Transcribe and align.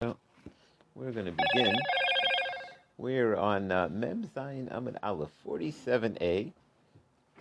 Well, 0.00 0.16
we're 0.94 1.10
going 1.10 1.26
to 1.26 1.32
begin. 1.32 1.74
We're 2.98 3.36
on 3.36 3.72
uh, 3.72 3.88
Mem 3.90 4.30
Zayin 4.34 4.70
Amud 4.72 4.96
Aleph 5.02 5.30
47a. 5.46 6.52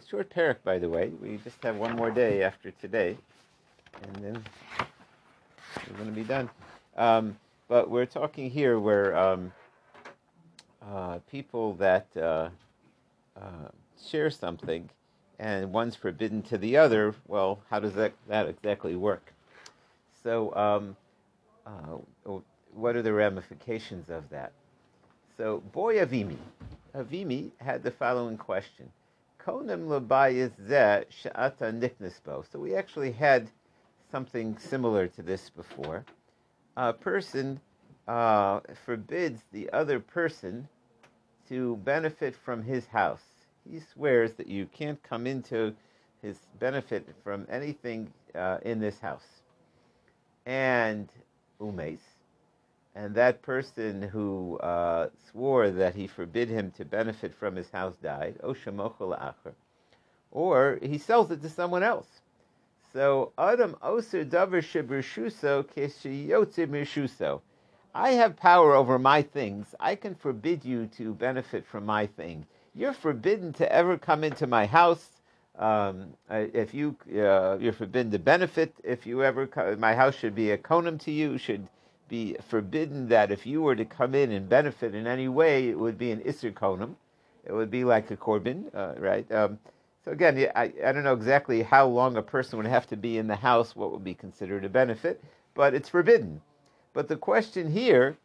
Short 0.09 0.29
parak, 0.29 0.57
by 0.63 0.79
the 0.79 0.89
way. 0.89 1.11
We 1.21 1.37
just 1.43 1.63
have 1.63 1.75
one 1.75 1.95
more 1.95 2.09
day 2.09 2.41
after 2.41 2.71
today, 2.71 3.15
and 4.01 4.15
then 4.15 4.43
we're 5.87 5.97
going 5.97 6.09
to 6.09 6.15
be 6.15 6.23
done. 6.23 6.49
Um, 6.97 7.37
but 7.67 7.89
we're 7.89 8.07
talking 8.07 8.49
here 8.49 8.79
where 8.79 9.15
um, 9.15 9.51
uh, 10.81 11.19
people 11.29 11.75
that 11.75 12.07
uh, 12.17 12.49
uh, 13.39 13.69
share 14.03 14.31
something 14.31 14.89
and 15.39 15.71
one's 15.71 15.95
forbidden 15.95 16.41
to 16.43 16.57
the 16.57 16.77
other, 16.77 17.13
well, 17.27 17.61
how 17.69 17.79
does 17.79 17.93
that, 17.93 18.13
that 18.27 18.47
exactly 18.47 18.95
work? 18.95 19.31
So, 20.23 20.53
um, 20.55 20.95
uh, 21.65 21.97
what 22.73 22.95
are 22.95 23.01
the 23.01 23.13
ramifications 23.13 24.09
of 24.09 24.29
that? 24.29 24.53
So, 25.37 25.59
boy 25.71 25.95
Avimi, 25.95 26.37
Avimi 26.95 27.51
had 27.59 27.83
the 27.83 27.91
following 27.91 28.37
question: 28.37 28.91
she'ata. 31.09 31.71
So 32.51 32.59
we 32.59 32.75
actually 32.75 33.11
had 33.11 33.49
something 34.11 34.57
similar 34.57 35.07
to 35.07 35.21
this 35.21 35.49
before. 35.49 36.05
A 36.77 36.93
person 36.93 37.59
uh, 38.07 38.59
forbids 38.85 39.41
the 39.51 39.69
other 39.71 39.99
person 39.99 40.67
to 41.49 41.77
benefit 41.77 42.35
from 42.35 42.63
his 42.63 42.85
house. 42.87 43.23
He 43.69 43.79
swears 43.79 44.33
that 44.33 44.47
you 44.47 44.65
can't 44.67 45.01
come 45.03 45.27
into 45.27 45.73
his 46.21 46.37
benefit 46.59 47.07
from 47.23 47.47
anything 47.49 48.11
uh, 48.35 48.57
in 48.63 48.79
this 48.79 48.99
house. 48.99 49.41
And 50.45 51.09
umes, 51.61 51.99
and 52.95 53.15
that 53.15 53.41
person 53.41 54.01
who 54.01 54.57
uh, 54.59 55.09
swore 55.31 55.71
that 55.71 55.95
he 55.95 56.07
forbid 56.07 56.49
him 56.49 56.71
to 56.71 56.85
benefit 56.85 57.33
from 57.35 57.55
his 57.55 57.69
house 57.71 57.97
died, 57.97 58.37
or 60.31 60.79
he 60.81 60.97
sells 60.97 61.31
it 61.31 61.41
to 61.41 61.49
someone 61.49 61.83
else. 61.83 62.21
So 62.93 63.31
Adam 63.37 63.75
Osir 63.81 64.25
Davar 64.29 64.61
Shibrishuso 64.61 65.63
Keshiyotze 65.63 66.67
Mirshuso. 66.67 67.41
I 67.95 68.11
have 68.11 68.35
power 68.37 68.75
over 68.75 68.99
my 68.99 69.21
things. 69.21 69.75
I 69.79 69.95
can 69.95 70.15
forbid 70.15 70.65
you 70.65 70.87
to 70.97 71.13
benefit 71.13 71.65
from 71.65 71.85
my 71.85 72.07
thing. 72.07 72.45
You're 72.75 72.93
forbidden 72.93 73.53
to 73.53 73.71
ever 73.71 73.97
come 73.97 74.23
into 74.25 74.47
my 74.47 74.65
house. 74.65 75.20
Um, 75.57 76.13
if 76.29 76.73
you 76.73 76.95
uh, 77.09 77.57
you're 77.59 77.73
forbidden 77.73 78.11
to 78.11 78.19
benefit, 78.19 78.73
if 78.83 79.05
you 79.05 79.23
ever 79.23 79.77
my 79.77 79.93
house 79.93 80.15
should 80.15 80.35
be 80.35 80.51
a 80.51 80.57
konum 80.57 80.99
to 81.01 81.11
you. 81.11 81.37
Should 81.37 81.67
be 82.07 82.35
forbidden 82.49 83.07
that 83.09 83.31
if 83.31 83.45
you 83.45 83.61
were 83.61 83.75
to 83.75 83.85
come 83.85 84.15
in 84.15 84.31
and 84.31 84.49
benefit 84.49 84.93
in 84.93 85.07
any 85.07 85.27
way, 85.27 85.69
it 85.69 85.79
would 85.79 85.97
be 85.97 86.11
an 86.11 86.19
isser 86.21 86.53
konum. 86.53 86.95
It 87.45 87.53
would 87.53 87.71
be 87.71 87.83
like 87.83 88.11
a 88.11 88.17
korban, 88.17 88.73
uh, 88.75 88.99
right? 88.99 89.29
Um, 89.31 89.59
so 90.03 90.11
again, 90.11 90.49
I, 90.55 90.73
I 90.85 90.91
don't 90.91 91.03
know 91.03 91.13
exactly 91.13 91.63
how 91.63 91.87
long 91.87 92.17
a 92.17 92.21
person 92.21 92.57
would 92.57 92.67
have 92.67 92.87
to 92.87 92.97
be 92.97 93.17
in 93.17 93.27
the 93.27 93.35
house, 93.35 93.75
what 93.75 93.91
would 93.91 94.03
be 94.03 94.13
considered 94.13 94.65
a 94.65 94.69
benefit, 94.69 95.23
but 95.53 95.73
it's 95.73 95.89
forbidden. 95.89 96.41
But 96.93 97.07
the 97.07 97.17
question 97.17 97.71
here 97.71 98.17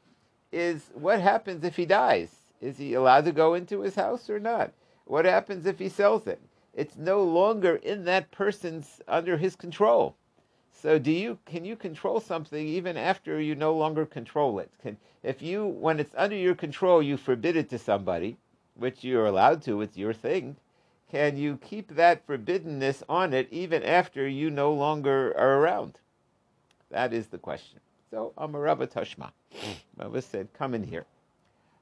is 0.52 0.90
what 0.94 1.20
happens 1.20 1.64
if 1.64 1.76
he 1.76 1.86
dies? 1.86 2.34
Is 2.60 2.78
he 2.78 2.94
allowed 2.94 3.26
to 3.26 3.32
go 3.32 3.54
into 3.54 3.80
his 3.80 3.94
house 3.94 4.28
or 4.30 4.40
not? 4.40 4.72
What 5.04 5.26
happens 5.26 5.66
if 5.66 5.78
he 5.78 5.88
sells 5.88 6.26
it? 6.26 6.40
It's 6.76 6.98
no 6.98 7.24
longer 7.24 7.76
in 7.76 8.04
that 8.04 8.30
person's 8.30 9.00
under 9.08 9.38
his 9.38 9.56
control. 9.56 10.14
So 10.70 10.98
do 10.98 11.10
you 11.10 11.38
can 11.46 11.64
you 11.64 11.74
control 11.74 12.20
something 12.20 12.68
even 12.68 12.98
after 12.98 13.40
you 13.40 13.54
no 13.54 13.74
longer 13.74 14.04
control 14.04 14.58
it? 14.58 14.70
Can 14.82 14.98
if 15.22 15.40
you 15.40 15.66
when 15.66 15.98
it's 15.98 16.14
under 16.18 16.36
your 16.36 16.54
control 16.54 17.02
you 17.02 17.16
forbid 17.16 17.56
it 17.56 17.70
to 17.70 17.78
somebody, 17.78 18.36
which 18.74 19.02
you're 19.02 19.24
allowed 19.24 19.62
to, 19.62 19.80
it's 19.80 19.96
your 19.96 20.12
thing, 20.12 20.56
can 21.10 21.38
you 21.38 21.56
keep 21.56 21.94
that 21.94 22.26
forbiddenness 22.26 23.02
on 23.08 23.32
it 23.32 23.48
even 23.50 23.82
after 23.82 24.28
you 24.28 24.50
no 24.50 24.70
longer 24.74 25.32
are 25.34 25.60
around? 25.60 25.98
That 26.90 27.14
is 27.14 27.28
the 27.28 27.38
question. 27.38 27.80
So 28.10 28.34
Amarava 28.36 28.86
Tashma. 28.86 29.32
Rava 29.96 30.20
said, 30.20 30.52
Come 30.52 30.74
in 30.74 30.82
here. 30.82 31.06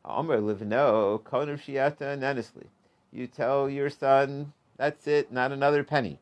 Amar 0.04 0.36
Livno, 0.36 1.20
Konav 1.20 1.60
Shiata 1.60 2.16
Nanisli. 2.16 2.66
You 3.10 3.26
tell 3.26 3.68
your 3.68 3.90
son, 3.90 4.52
that's 4.76 5.06
it, 5.06 5.32
not 5.32 5.52
another 5.52 5.84
penny 5.84 6.18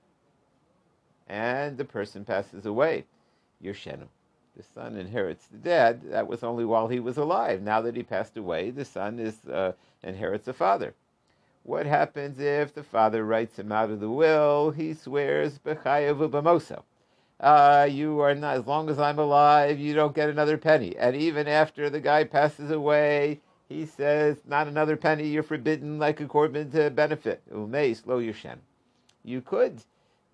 and 1.32 1.78
the 1.78 1.84
person 1.84 2.24
passes 2.24 2.66
away. 2.66 3.06
Yershenu. 3.64 4.06
The 4.54 4.62
son 4.62 4.96
inherits 4.96 5.46
the 5.46 5.56
dad. 5.56 6.02
That 6.10 6.26
was 6.26 6.44
only 6.44 6.66
while 6.66 6.88
he 6.88 7.00
was 7.00 7.16
alive. 7.16 7.62
Now 7.62 7.80
that 7.80 7.96
he 7.96 8.02
passed 8.02 8.36
away, 8.36 8.70
the 8.70 8.84
son 8.84 9.18
is 9.18 9.46
uh, 9.46 9.72
inherits 10.02 10.44
the 10.44 10.52
father. 10.52 10.94
What 11.62 11.86
happens 11.86 12.38
if 12.38 12.74
the 12.74 12.82
father 12.82 13.24
writes 13.24 13.58
him 13.58 13.72
out 13.72 13.90
of 13.90 14.00
the 14.00 14.10
will? 14.10 14.72
He 14.72 14.92
swears 14.92 15.58
b'chayavu 15.58 16.28
b'moso. 16.28 16.82
Uh, 17.40 17.88
you 17.90 18.20
are 18.20 18.34
not 18.34 18.58
as 18.58 18.66
long 18.66 18.90
as 18.90 18.98
I'm 18.98 19.18
alive. 19.18 19.78
You 19.78 19.94
don't 19.94 20.14
get 20.14 20.28
another 20.28 20.58
penny. 20.58 20.94
And 20.98 21.16
even 21.16 21.48
after 21.48 21.88
the 21.88 22.00
guy 22.00 22.24
passes 22.24 22.70
away, 22.70 23.40
he 23.68 23.86
says, 23.86 24.42
"Not 24.46 24.68
another 24.68 24.96
penny. 24.96 25.28
You're 25.28 25.42
forbidden, 25.42 25.98
like 25.98 26.20
a 26.20 26.26
korban 26.26 26.70
to 26.72 26.90
benefit." 26.90 27.42
Umei 27.50 27.96
slow 27.96 28.20
yushen. 28.20 28.58
You 29.24 29.40
could 29.40 29.82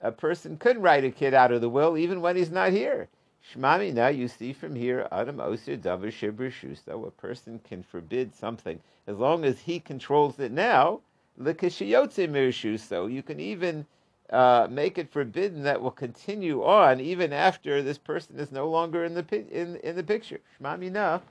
a 0.00 0.12
person 0.12 0.56
could 0.56 0.78
write 0.78 1.04
a 1.04 1.10
kid 1.10 1.34
out 1.34 1.52
of 1.52 1.60
the 1.60 1.68
will 1.68 1.98
even 1.98 2.20
when 2.20 2.36
he's 2.36 2.50
not 2.50 2.70
here. 2.70 3.08
Shmami, 3.52 3.92
now 3.92 4.08
you 4.08 4.28
see 4.28 4.52
from 4.52 4.74
here, 4.74 5.08
Adam 5.10 5.38
Osir 5.38 5.78
Davar 5.78 6.12
Shibrishusa, 6.12 7.06
a 7.06 7.10
person 7.10 7.60
can 7.60 7.82
forbid 7.82 8.34
something 8.34 8.80
as 9.06 9.16
long 9.16 9.44
as 9.44 9.60
he 9.60 9.80
controls 9.80 10.38
it 10.38 10.52
now. 10.52 11.00
Likashiyotze 11.40 12.28
Mirshuso, 12.28 13.10
you 13.10 13.22
can 13.22 13.40
even 13.40 13.86
uh, 14.30 14.66
make 14.70 14.98
it 14.98 15.10
forbidden 15.10 15.62
that 15.62 15.80
will 15.80 15.90
continue 15.90 16.62
on 16.62 17.00
even 17.00 17.32
after 17.32 17.82
this 17.82 17.98
person 17.98 18.38
is 18.38 18.52
no 18.52 18.68
longer 18.68 19.04
in 19.04 19.14
the 19.14 19.24
in 19.50 19.76
in 19.76 19.96
the 19.96 20.02
picture. 20.02 20.40
Shmami, 20.60 20.92
now 20.92 21.22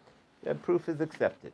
that 0.44 0.62
proof 0.62 0.90
is 0.90 1.00
accepted. 1.02 1.54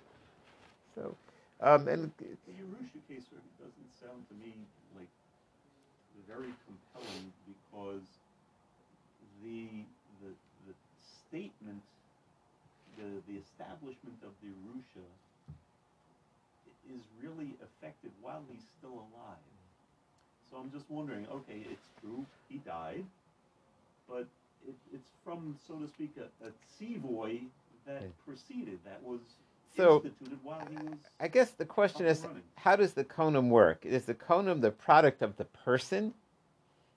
So, 0.95 1.15
um, 1.61 1.87
and 1.87 2.11
the 2.17 2.53
Yerusha 2.53 2.99
case 3.07 3.25
doesn't 3.59 3.91
sound 3.99 4.27
to 4.29 4.35
me 4.35 4.53
like 4.97 5.09
very 6.27 6.53
compelling 6.65 7.31
because 7.45 8.03
the, 9.43 9.67
the, 10.21 10.29
the 10.67 10.73
statement, 11.27 11.81
the, 12.97 13.21
the 13.31 13.39
establishment 13.39 14.17
of 14.23 14.31
the 14.41 14.49
Yerusha 14.49 15.05
is 16.93 17.01
really 17.23 17.55
effective 17.63 18.11
while 18.21 18.43
he's 18.51 18.63
still 18.77 19.07
alive. 19.11 19.49
So 20.51 20.57
I'm 20.57 20.71
just 20.71 20.89
wondering, 20.89 21.25
okay, 21.31 21.65
it's 21.71 21.87
true, 22.01 22.25
he 22.49 22.57
died, 22.59 23.05
but 24.07 24.27
it, 24.67 24.75
it's 24.93 25.09
from, 25.23 25.57
so 25.67 25.75
to 25.75 25.87
speak, 25.87 26.15
a, 26.17 26.29
a 26.45 26.51
tzivoy 26.69 27.41
that 27.87 28.03
preceded, 28.25 28.79
that 28.85 29.01
was 29.03 29.19
so, 29.75 30.03
instituted 30.03 30.39
while 30.43 30.65
he 30.69 30.75
was. 30.77 30.97
I 31.19 31.27
guess 31.27 31.51
the 31.51 31.65
question 31.65 32.05
is, 32.05 32.25
how 32.55 32.75
does 32.75 32.93
the 32.93 33.03
konum 33.03 33.49
work? 33.49 33.85
Is 33.85 34.05
the 34.05 34.13
konum 34.13 34.61
the 34.61 34.71
product 34.71 35.21
of 35.21 35.37
the 35.37 35.45
person, 35.45 36.13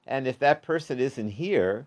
and 0.07 0.27
if 0.27 0.39
that 0.41 0.63
person 0.63 0.99
isn't 0.99 1.31
here, 1.31 1.87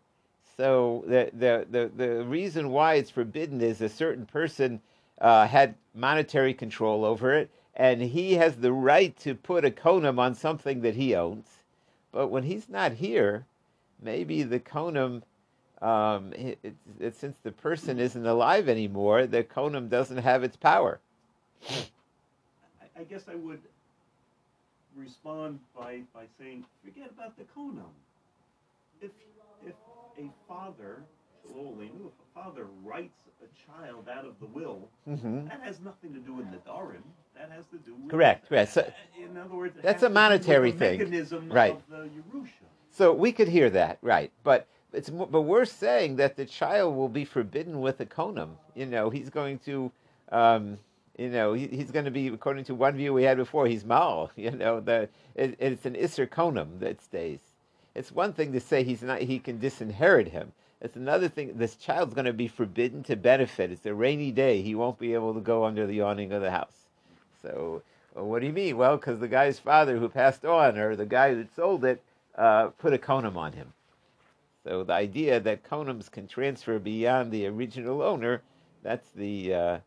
so 0.58 1.04
the 1.08 1.30
the 1.34 1.66
the, 1.70 1.92
the 1.96 2.24
reason 2.24 2.70
why 2.70 2.96
it's 2.96 3.10
forbidden 3.12 3.62
is 3.62 3.82
a 3.82 3.90
certain 3.90 4.26
person 4.26 4.82
uh, 5.22 5.48
had 5.48 5.76
monetary 5.94 6.54
control 6.54 7.06
over 7.06 7.34
it, 7.34 7.50
and 7.76 8.02
he 8.02 8.34
has 8.34 8.56
the 8.58 8.74
right 8.74 9.18
to 9.20 9.36
put 9.36 9.66
a 9.66 9.72
konum 9.72 10.20
on 10.20 10.36
something 10.36 10.82
that 10.82 10.96
he 10.96 11.16
owns. 11.16 11.46
But 12.12 12.28
when 12.28 12.44
he's 12.44 12.68
not 12.70 12.94
here, 12.94 13.46
maybe 14.02 14.44
the 14.44 14.60
konum, 14.60 15.22
um, 15.82 16.34
it, 16.34 16.60
it, 16.64 16.76
it, 17.00 17.16
since 17.16 17.38
the 17.44 17.52
person 17.52 18.00
isn't 18.00 18.26
alive 18.26 18.68
anymore, 18.68 19.28
the 19.28 19.44
konum 19.44 19.90
doesn't 19.90 20.18
have 20.18 20.44
its 20.44 20.58
power. 20.58 21.00
I, 21.70 23.00
I 23.00 23.04
guess 23.04 23.26
I 23.32 23.36
would 23.36 23.62
respond 24.96 25.60
by, 25.78 26.02
by 26.14 26.26
saying, 26.40 26.66
forget 26.84 27.10
about 27.10 27.38
the 27.38 27.44
konum 27.56 27.92
if 29.02 29.12
if 29.66 29.74
a 30.18 30.30
father, 30.48 31.04
if 31.46 31.52
a 31.54 32.40
father 32.40 32.68
writes 32.84 33.14
a 33.42 33.82
child 33.82 34.08
out 34.10 34.26
of 34.26 34.40
the 34.40 34.46
will, 34.48 34.90
mm-hmm. 35.08 35.48
that 35.48 35.62
has 35.64 35.80
nothing 35.80 36.14
to 36.14 36.20
do 36.20 36.34
with 36.34 36.52
the 36.52 36.58
Darim. 36.58 37.04
That 37.38 37.52
has 37.52 37.66
to 37.68 37.78
do 37.78 37.96
with 37.96 38.12
correct. 38.12 38.50
Correct. 38.50 38.74
So, 38.74 38.92
in 39.18 39.38
other 39.38 39.56
words, 39.56 39.78
that's 39.82 40.04
a 40.04 40.10
monetary 40.10 40.72
thing, 40.74 41.26
right? 41.48 41.80
So 42.92 43.14
we 43.14 43.32
could 43.32 43.48
hear 43.48 43.70
that, 43.70 43.98
right? 44.02 44.32
But 44.44 44.68
it's 44.94 45.10
but 45.10 45.42
we're 45.42 45.66
saying 45.66 46.16
that 46.18 46.36
the 46.36 46.46
child 46.46 46.96
will 46.96 47.10
be 47.10 47.26
forbidden 47.26 47.82
with 47.82 48.00
a 48.00 48.06
konum. 48.06 48.52
You 48.76 48.86
know, 48.86 49.10
he's 49.10 49.30
going 49.30 49.60
to. 49.60 49.92
Um, 50.32 50.78
you 51.18 51.28
know, 51.28 51.52
he, 51.52 51.68
he's 51.68 51.92
going 51.92 52.06
to 52.06 52.12
be, 52.12 52.30
according 52.30 52.64
to 52.66 52.76
one 52.76 52.96
view 52.96 53.14
we 53.14 53.24
had 53.24 53.36
before, 53.36 53.68
he's 53.68 53.84
mal. 53.84 54.32
You 54.38 54.52
know, 54.52 54.80
the, 54.80 55.10
it, 55.36 55.58
it's 55.60 55.86
an 55.86 55.96
isser 55.96 56.26
konum 56.26 56.80
that 56.80 57.02
stays. 57.02 57.42
It's 57.94 58.12
one 58.12 58.32
thing 58.32 58.54
to 58.54 58.62
say 58.62 58.84
he's 58.84 59.02
not, 59.02 59.20
he 59.20 59.38
can 59.38 59.60
disinherit 59.60 60.30
him. 60.30 60.54
It's 60.80 60.96
another 60.96 61.28
thing. 61.28 61.58
This 61.58 61.76
child's 61.76 62.14
going 62.14 62.26
to 62.26 62.34
be 62.34 62.48
forbidden 62.48 63.04
to 63.04 63.18
benefit. 63.18 63.70
It's 63.70 63.86
a 63.86 63.94
rainy 63.94 64.32
day. 64.32 64.62
He 64.62 64.76
won't 64.76 64.98
be 64.98 65.14
able 65.14 65.34
to 65.34 65.42
go 65.42 65.66
under 65.66 65.86
the 65.86 66.00
awning 66.00 66.32
of 66.32 66.42
the 66.42 66.52
house. 66.52 66.88
So, 67.42 67.82
well, 68.16 68.26
what 68.26 68.40
do 68.40 68.48
you 68.48 68.54
mean? 68.54 68.78
Well, 68.78 68.96
because 68.96 69.20
the 69.20 69.28
guy's 69.28 69.60
father 69.60 69.98
who 69.98 70.08
passed 70.08 70.46
on, 70.46 70.78
or 70.78 70.96
the 70.96 71.06
guy 71.06 71.34
that 71.34 71.54
sold 71.54 71.84
it, 71.84 72.02
uh, 72.38 72.68
put 72.68 72.94
a 72.94 72.98
konam 72.98 73.36
on 73.36 73.52
him. 73.52 73.74
So 74.70 74.84
the 74.84 74.94
idea 74.94 75.40
that 75.40 75.64
konams 75.64 76.12
can 76.12 76.28
transfer 76.28 76.78
beyond 76.78 77.32
the 77.32 77.48
original 77.48 78.04
owner, 78.04 78.44
that's 78.84 79.10
the 79.16 79.52
uh, 79.52 79.78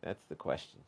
that's 0.00 0.22
the 0.28 0.36
question. 0.36 0.78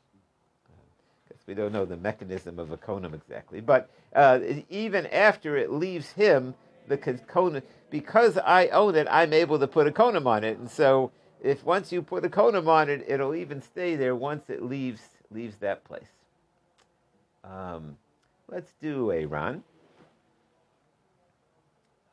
Because 1.27 1.43
we 1.45 1.55
don't 1.55 1.73
know 1.73 1.85
the 1.85 1.97
mechanism 1.97 2.61
of 2.61 2.71
a 2.71 2.77
konam 2.77 3.13
exactly. 3.13 3.61
But 3.61 3.91
uh, 4.15 4.39
even 4.71 5.07
after 5.07 5.57
it 5.57 5.73
leaves 5.73 6.13
him, 6.13 6.55
the 6.87 6.97
konam, 6.97 7.63
because 7.91 8.39
I 8.39 8.69
own 8.69 8.95
it, 8.95 9.09
I'm 9.11 9.33
able 9.33 9.59
to 9.59 9.67
put 9.67 9.89
a 9.89 9.91
konam 9.91 10.27
on 10.27 10.45
it. 10.45 10.57
And 10.59 10.71
so 10.71 11.11
if 11.43 11.65
once 11.65 11.91
you 11.91 12.03
put 12.03 12.25
a 12.25 12.29
konam 12.29 12.69
on 12.69 12.89
it, 12.89 13.05
it'll 13.09 13.35
even 13.35 13.61
stay 13.61 13.97
there 13.97 14.15
once 14.15 14.49
it 14.49 14.63
leaves 14.63 15.09
leaves 15.33 15.57
that 15.57 15.83
place. 15.83 16.13
Um, 17.43 17.97
let's 18.47 18.75
do 18.81 19.11
a 19.11 19.25
run. 19.25 19.65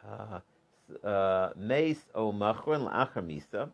Uh, 0.03 0.39
Mace 1.55 2.05
o 2.15 2.31
machron. 2.31 3.71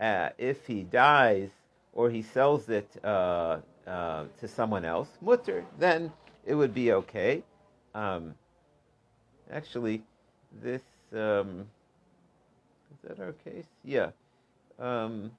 Uh, 0.00 0.28
if 0.38 0.66
he 0.66 0.82
dies 0.82 1.50
or 1.92 2.10
he 2.10 2.22
sells 2.22 2.68
it 2.68 2.90
uh, 3.04 3.58
uh, 3.86 4.24
to 4.38 4.48
someone 4.48 4.84
else, 4.84 5.08
mutter, 5.20 5.64
then 5.78 6.12
it 6.44 6.54
would 6.54 6.74
be 6.74 6.92
okay. 6.92 7.42
Um, 7.94 8.34
actually, 9.52 10.02
this 10.62 10.82
um, 11.12 11.66
is 12.92 13.08
that 13.08 13.20
our 13.20 13.32
case? 13.32 13.66
Yeah. 13.84 14.10
Um, 14.78 15.30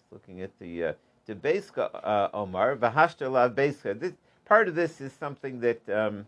just 0.00 0.12
looking 0.12 0.40
at 0.40 0.50
the 0.58 0.84
uh, 0.84 0.92
the 1.26 1.34
Beiska 1.34 1.90
uh, 2.02 2.28
Omar 2.32 2.76
Vahashta 2.76 3.54
Beiska. 3.54 3.98
This 3.98 4.14
part 4.46 4.68
of 4.68 4.74
this 4.74 5.00
is 5.00 5.12
something 5.12 5.60
that 5.60 5.86
um, 5.90 6.26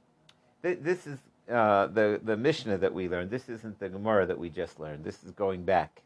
th- 0.62 0.80
this 0.82 1.06
is 1.06 1.18
uh, 1.50 1.86
the 1.86 2.20
the 2.22 2.36
Mishnah 2.36 2.78
that 2.78 2.92
we 2.92 3.08
learned. 3.08 3.30
This 3.30 3.48
isn't 3.48 3.78
the 3.80 3.88
Gemara 3.88 4.26
that 4.26 4.38
we 4.38 4.50
just 4.50 4.78
learned. 4.78 5.04
This 5.04 5.24
is 5.24 5.30
going 5.30 5.64
back. 5.64 6.02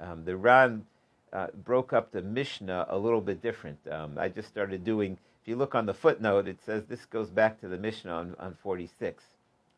Um, 0.00 0.24
the 0.24 0.36
Ran 0.36 0.86
uh, 1.32 1.48
broke 1.64 1.92
up 1.92 2.12
the 2.12 2.22
Mishnah 2.22 2.86
a 2.88 2.96
little 2.96 3.20
bit 3.20 3.42
different. 3.42 3.78
Um, 3.90 4.16
I 4.18 4.28
just 4.28 4.48
started 4.48 4.84
doing. 4.84 5.18
If 5.42 5.48
you 5.48 5.56
look 5.56 5.74
on 5.74 5.86
the 5.86 5.94
footnote, 5.94 6.48
it 6.48 6.58
says 6.64 6.84
this 6.86 7.04
goes 7.04 7.30
back 7.30 7.60
to 7.60 7.68
the 7.68 7.78
Mishnah 7.78 8.10
on, 8.10 8.36
on 8.40 8.56
46. 8.62 9.22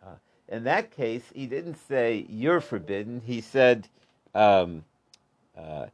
Uh, 0.02 0.12
in 0.48 0.64
that 0.64 0.90
case, 0.90 1.24
he 1.34 1.46
didn't 1.46 1.76
say 1.88 2.24
you're 2.30 2.62
forbidden. 2.62 3.20
He 3.26 3.42
said, 3.42 3.86
um, 4.34 4.84
uh, 5.56 5.86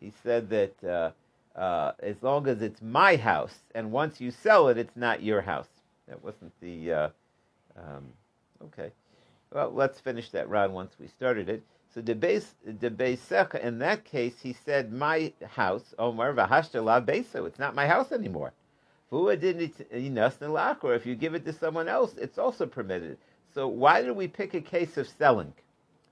he 0.00 0.12
said 0.24 0.50
that 0.50 1.14
uh, 1.56 1.92
as 2.02 2.22
long 2.22 2.46
as 2.48 2.62
it's 2.62 2.82
my 2.82 3.16
house, 3.16 3.54
and 3.74 3.92
once 3.92 4.20
you 4.20 4.30
sell 4.30 4.68
it, 4.68 4.78
it's 4.78 4.96
not 4.96 5.22
your 5.22 5.40
house. 5.40 5.68
That 6.08 6.22
wasn't 6.22 6.52
the. 6.60 6.92
Uh, 6.92 7.08
um, 7.76 8.06
okay. 8.64 8.90
Well, 9.52 9.70
let's 9.72 10.00
finish 10.00 10.30
that 10.30 10.48
round 10.48 10.74
once 10.74 10.94
we 10.98 11.06
started 11.06 11.48
it. 11.48 11.62
So 11.94 12.00
the 12.00 12.14
beisecha, 12.16 13.60
in 13.60 13.78
that 13.78 14.04
case, 14.04 14.40
he 14.42 14.52
said, 14.52 14.92
"My 14.92 15.32
house, 15.46 15.94
Omar 15.98 16.32
v'hashtala 16.34 17.04
beso. 17.06 17.46
It's 17.46 17.60
not 17.60 17.76
my 17.76 17.86
house 17.86 18.10
anymore. 18.10 18.52
Or 19.12 19.32
if 19.32 21.06
you 21.06 21.14
give 21.14 21.34
it 21.34 21.44
to 21.44 21.52
someone 21.52 21.86
else, 21.86 22.16
it's 22.16 22.36
also 22.36 22.66
permitted. 22.66 23.16
So 23.54 23.68
why 23.68 24.02
did 24.02 24.16
we 24.16 24.26
pick 24.26 24.54
a 24.54 24.60
case 24.60 24.96
of 24.96 25.08
selling? 25.08 25.52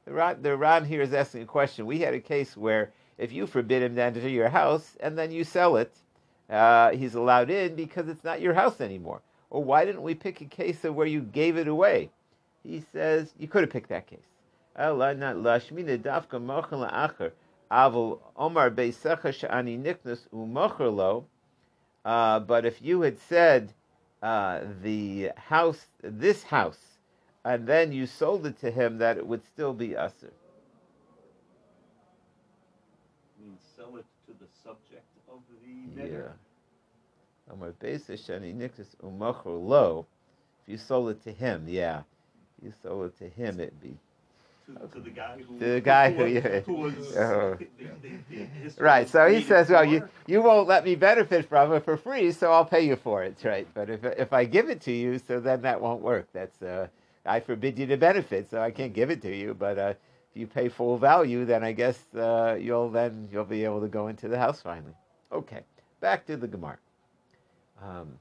The 0.04 0.12
Ran, 0.12 0.40
the 0.40 0.56
Ran 0.56 0.84
here 0.84 1.02
is 1.02 1.12
asking 1.12 1.42
a 1.42 1.46
question. 1.46 1.84
We 1.84 1.98
had 1.98 2.14
a 2.14 2.20
case 2.20 2.56
where 2.56 2.92
if 3.18 3.32
you 3.32 3.46
forbid 3.46 3.82
him 3.82 3.94
to 3.96 4.02
enter 4.02 4.28
your 4.28 4.48
house 4.48 4.96
and 5.00 5.16
then 5.16 5.30
you 5.30 5.44
sell 5.44 5.76
it, 5.76 5.94
uh, 6.50 6.90
he's 6.90 7.14
allowed 7.14 7.50
in 7.50 7.74
because 7.74 8.08
it's 8.08 8.24
not 8.24 8.40
your 8.40 8.54
house 8.54 8.80
anymore. 8.80 9.22
Or 9.50 9.62
why 9.62 9.84
didn't 9.84 10.02
we 10.02 10.14
pick 10.14 10.40
a 10.40 10.46
case 10.46 10.84
of 10.84 10.94
where 10.94 11.06
you 11.06 11.20
gave 11.20 11.56
it 11.56 11.68
away? 11.68 12.10
He 12.62 12.82
says 12.92 13.32
you 13.38 13.48
could 13.48 13.62
have 13.62 13.70
picked 13.70 13.90
that 13.90 14.06
case. 14.06 14.20
Uh, 22.04 22.40
but 22.40 22.64
if 22.64 22.82
you 22.82 23.02
had 23.02 23.18
said 23.18 23.72
uh, 24.22 24.60
the 24.82 25.30
house, 25.36 25.86
this 26.02 26.42
house, 26.42 26.78
and 27.44 27.66
then 27.66 27.92
you 27.92 28.06
sold 28.06 28.46
it 28.46 28.60
to 28.60 28.70
him, 28.70 28.98
that 28.98 29.16
it 29.16 29.26
would 29.26 29.44
still 29.44 29.72
be 29.72 29.96
usher. 29.96 30.32
Yeah. 35.96 36.32
Amar 37.50 37.72
Shani 37.80 38.54
Nixus 38.54 38.94
Umachor 39.02 39.66
Lo. 39.66 40.06
If 40.66 40.72
you 40.72 40.78
sold 40.78 41.10
it 41.10 41.24
to 41.24 41.32
him, 41.32 41.66
yeah. 41.68 42.02
If 42.58 42.66
you 42.66 42.72
sold 42.82 43.06
it 43.06 43.18
to 43.18 43.28
him, 43.28 43.60
it'd 43.60 43.80
be. 43.80 43.96
To, 44.66 44.86
to 44.88 45.00
the 45.00 45.10
guy 45.10 45.36
who, 45.38 45.58
to 45.58 45.64
the 45.74 45.80
guy 45.80 46.12
who, 46.12 46.24
who, 46.24 46.30
yeah. 46.30 46.60
who 46.60 46.74
was 46.74 46.94
Oh. 47.16 47.56
the, 47.58 47.66
the, 48.30 48.46
the 48.74 48.82
Right, 48.82 49.08
so 49.08 49.28
he 49.28 49.42
says, 49.42 49.68
well, 49.70 49.84
you, 49.84 50.08
you 50.26 50.40
won't 50.40 50.68
let 50.68 50.84
me 50.84 50.94
benefit 50.94 51.48
from 51.48 51.72
it 51.72 51.84
for 51.84 51.96
free, 51.96 52.30
so 52.30 52.52
I'll 52.52 52.64
pay 52.64 52.82
you 52.86 52.94
for 52.96 53.24
it, 53.24 53.36
right? 53.44 53.66
But 53.74 53.90
if 53.90 54.04
if 54.04 54.32
I 54.32 54.44
give 54.44 54.70
it 54.70 54.80
to 54.82 54.92
you, 54.92 55.18
so 55.18 55.40
then 55.40 55.62
that 55.62 55.80
won't 55.80 56.00
work. 56.00 56.28
That's 56.32 56.62
uh, 56.62 56.86
I 57.26 57.40
forbid 57.40 57.78
you 57.78 57.86
to 57.86 57.96
benefit, 57.96 58.50
so 58.50 58.60
I 58.62 58.70
can't 58.70 58.92
give 58.92 59.10
it 59.10 59.20
to 59.22 59.34
you. 59.34 59.54
But 59.54 59.78
uh, 59.78 59.94
if 60.30 60.36
you 60.40 60.46
pay 60.46 60.68
full 60.68 60.96
value, 60.96 61.44
then 61.44 61.64
I 61.64 61.72
guess 61.72 61.98
uh, 62.14 62.56
you'll 62.58 62.90
then 62.90 63.28
you'll 63.32 63.44
be 63.44 63.64
able 63.64 63.80
to 63.80 63.88
go 63.88 64.06
into 64.06 64.28
the 64.28 64.38
house 64.38 64.62
finally. 64.62 64.94
Okay, 65.32 65.62
back 66.02 66.26
to 66.26 66.36
the 66.36 66.46
Gemara. 66.46 66.78
Um, 67.82 68.18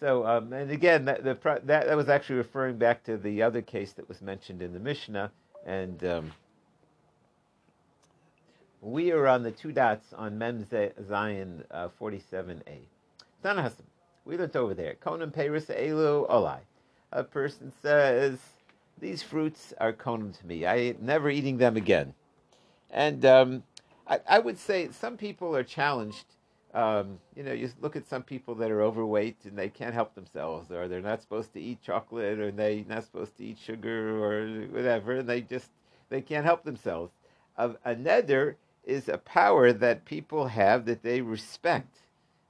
so, 0.00 0.26
um, 0.26 0.52
and 0.52 0.70
again, 0.70 1.04
that, 1.06 1.24
the, 1.24 1.36
that, 1.42 1.86
that 1.86 1.96
was 1.96 2.08
actually 2.08 2.36
referring 2.36 2.78
back 2.78 3.04
to 3.04 3.18
the 3.18 3.42
other 3.42 3.60
case 3.60 3.92
that 3.94 4.08
was 4.08 4.22
mentioned 4.22 4.62
in 4.62 4.72
the 4.72 4.80
Mishnah, 4.80 5.30
and 5.66 6.02
um, 6.04 6.32
we 8.80 9.10
are 9.10 9.26
on 9.26 9.42
the 9.42 9.50
two 9.50 9.72
dots 9.72 10.12
on 10.12 10.38
Mem 10.38 10.64
Zayin 10.64 11.64
uh, 11.70 11.88
47a. 12.00 12.60
Tanahasim, 13.44 13.82
we 14.24 14.36
looked 14.36 14.56
over 14.56 14.74
there. 14.74 14.94
Konim 15.04 15.32
Peris 15.32 15.66
Elu 15.66 16.28
Olai. 16.30 16.60
A 17.12 17.24
person 17.24 17.72
says, 17.82 18.38
These 19.00 19.22
fruits 19.22 19.72
are 19.80 19.92
konim 19.92 20.38
to 20.38 20.46
me. 20.46 20.66
I 20.66 20.94
never 21.00 21.30
eating 21.30 21.58
them 21.58 21.76
again. 21.76 22.14
And 22.90 23.24
um, 23.24 23.62
I, 24.06 24.20
I 24.28 24.38
would 24.38 24.58
say 24.58 24.90
some 24.90 25.16
people 25.16 25.56
are 25.56 25.64
challenged. 25.64 26.35
Um, 26.74 27.18
you 27.34 27.42
know, 27.42 27.52
you 27.52 27.70
look 27.80 27.96
at 27.96 28.06
some 28.06 28.22
people 28.22 28.54
that 28.56 28.70
are 28.70 28.82
overweight 28.82 29.38
and 29.44 29.56
they 29.56 29.68
can't 29.68 29.94
help 29.94 30.14
themselves, 30.14 30.70
or 30.70 30.88
they're 30.88 31.00
not 31.00 31.22
supposed 31.22 31.52
to 31.54 31.60
eat 31.60 31.80
chocolate, 31.82 32.38
or 32.38 32.50
they're 32.50 32.84
not 32.86 33.04
supposed 33.04 33.36
to 33.38 33.44
eat 33.44 33.58
sugar, 33.58 34.22
or 34.22 34.66
whatever, 34.66 35.12
and 35.16 35.28
they 35.28 35.40
just 35.40 35.70
they 36.08 36.20
can't 36.20 36.44
help 36.44 36.64
themselves. 36.64 37.12
A, 37.56 37.70
a 37.84 37.94
neder 37.94 38.56
is 38.84 39.08
a 39.08 39.18
power 39.18 39.72
that 39.72 40.04
people 40.04 40.48
have 40.48 40.84
that 40.84 41.02
they 41.02 41.20
respect. 41.20 41.98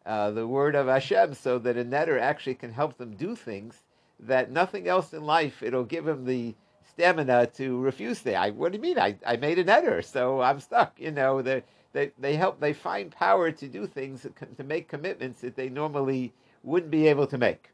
Uh, 0.05 0.31
the 0.31 0.47
word 0.47 0.75
of 0.75 0.87
Hashem, 0.87 1.35
so 1.35 1.59
that 1.59 1.77
a 1.77 1.85
neder 1.85 2.21
actually 2.21 2.55
can 2.55 2.73
help 2.73 2.97
them 2.97 3.17
do 3.17 3.35
things 3.35 3.83
that 4.19 4.51
nothing 4.51 4.89
else 4.89 5.13
in 5.13 5.23
life 5.25 5.63
it'll 5.63 5.85
give 5.85 6.05
them 6.05 6.25
the 6.25 6.55
stamina 6.97 7.47
to 7.47 7.81
refuse 7.81 8.21
the. 8.23 8.37
I, 8.37 8.51
what 8.51 8.73
do 8.73 8.79
you 8.79 8.83
mean? 8.83 8.99
I, 8.99 9.17
I 9.27 9.37
made 9.37 9.59
an 9.59 9.67
neder, 9.67 10.05
so 10.05 10.41
I'm 10.41 10.61
stuck. 10.61 10.99
You 10.99 11.13
know, 11.13 11.43
they, 11.43 11.63
they 11.93 12.13
they 12.19 12.37
help. 12.37 12.61
They 12.61 12.73
find 12.73 13.13
power 13.13 13.53
to 13.53 13.69
do 13.69 13.87
things 13.87 14.27
to 14.57 14.65
make 14.65 14.89
commitments 14.89 15.43
that 15.43 15.57
they 15.57 15.69
normally 15.69 16.33
wouldn't 16.65 16.91
be 16.91 17.09
able 17.09 17.27
to 17.29 17.39
make. 17.39 17.71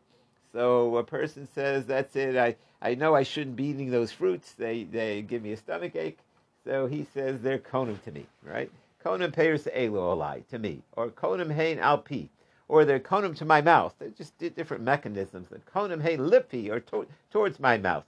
So 0.52 0.97
a 0.97 1.05
person 1.05 1.49
says, 1.55 1.87
"That's 1.87 2.17
it. 2.17 2.37
I 2.37 2.57
I 2.83 2.97
know 2.97 3.14
I 3.14 3.23
shouldn't 3.23 3.57
be 3.57 3.67
eating 3.67 3.93
those 3.93 4.12
fruits. 4.12 4.52
They 4.55 4.85
they 4.85 5.23
give 5.23 5.43
me 5.43 5.52
a 5.52 5.57
stomach 5.57 5.97
ache." 5.97 6.19
So 6.64 6.87
he 6.88 7.07
says 7.14 7.41
they're 7.43 7.59
konim 7.59 8.02
to 8.02 8.11
me, 8.12 8.26
right? 8.45 8.71
Konim 9.05 9.33
payers 9.33 9.67
elu 9.67 9.93
olai 9.93 10.47
to 10.49 10.59
me, 10.59 10.83
or 10.97 11.11
konim 11.11 11.52
hein 11.55 11.79
alpi, 11.79 12.29
or 12.69 12.85
they're 12.85 13.00
konim 13.00 13.37
to 13.37 13.45
my 13.45 13.62
mouth. 13.62 13.95
They're 14.00 14.11
just 14.11 14.37
different 14.38 14.83
mechanisms. 14.85 15.49
The 15.49 15.61
konim 15.61 16.02
hein 16.02 16.19
lipi, 16.19 16.71
or 16.71 16.81
to- 16.81 17.07
towards 17.31 17.61
my 17.61 17.79
mouth. 17.79 18.07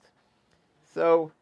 So, 0.94 1.32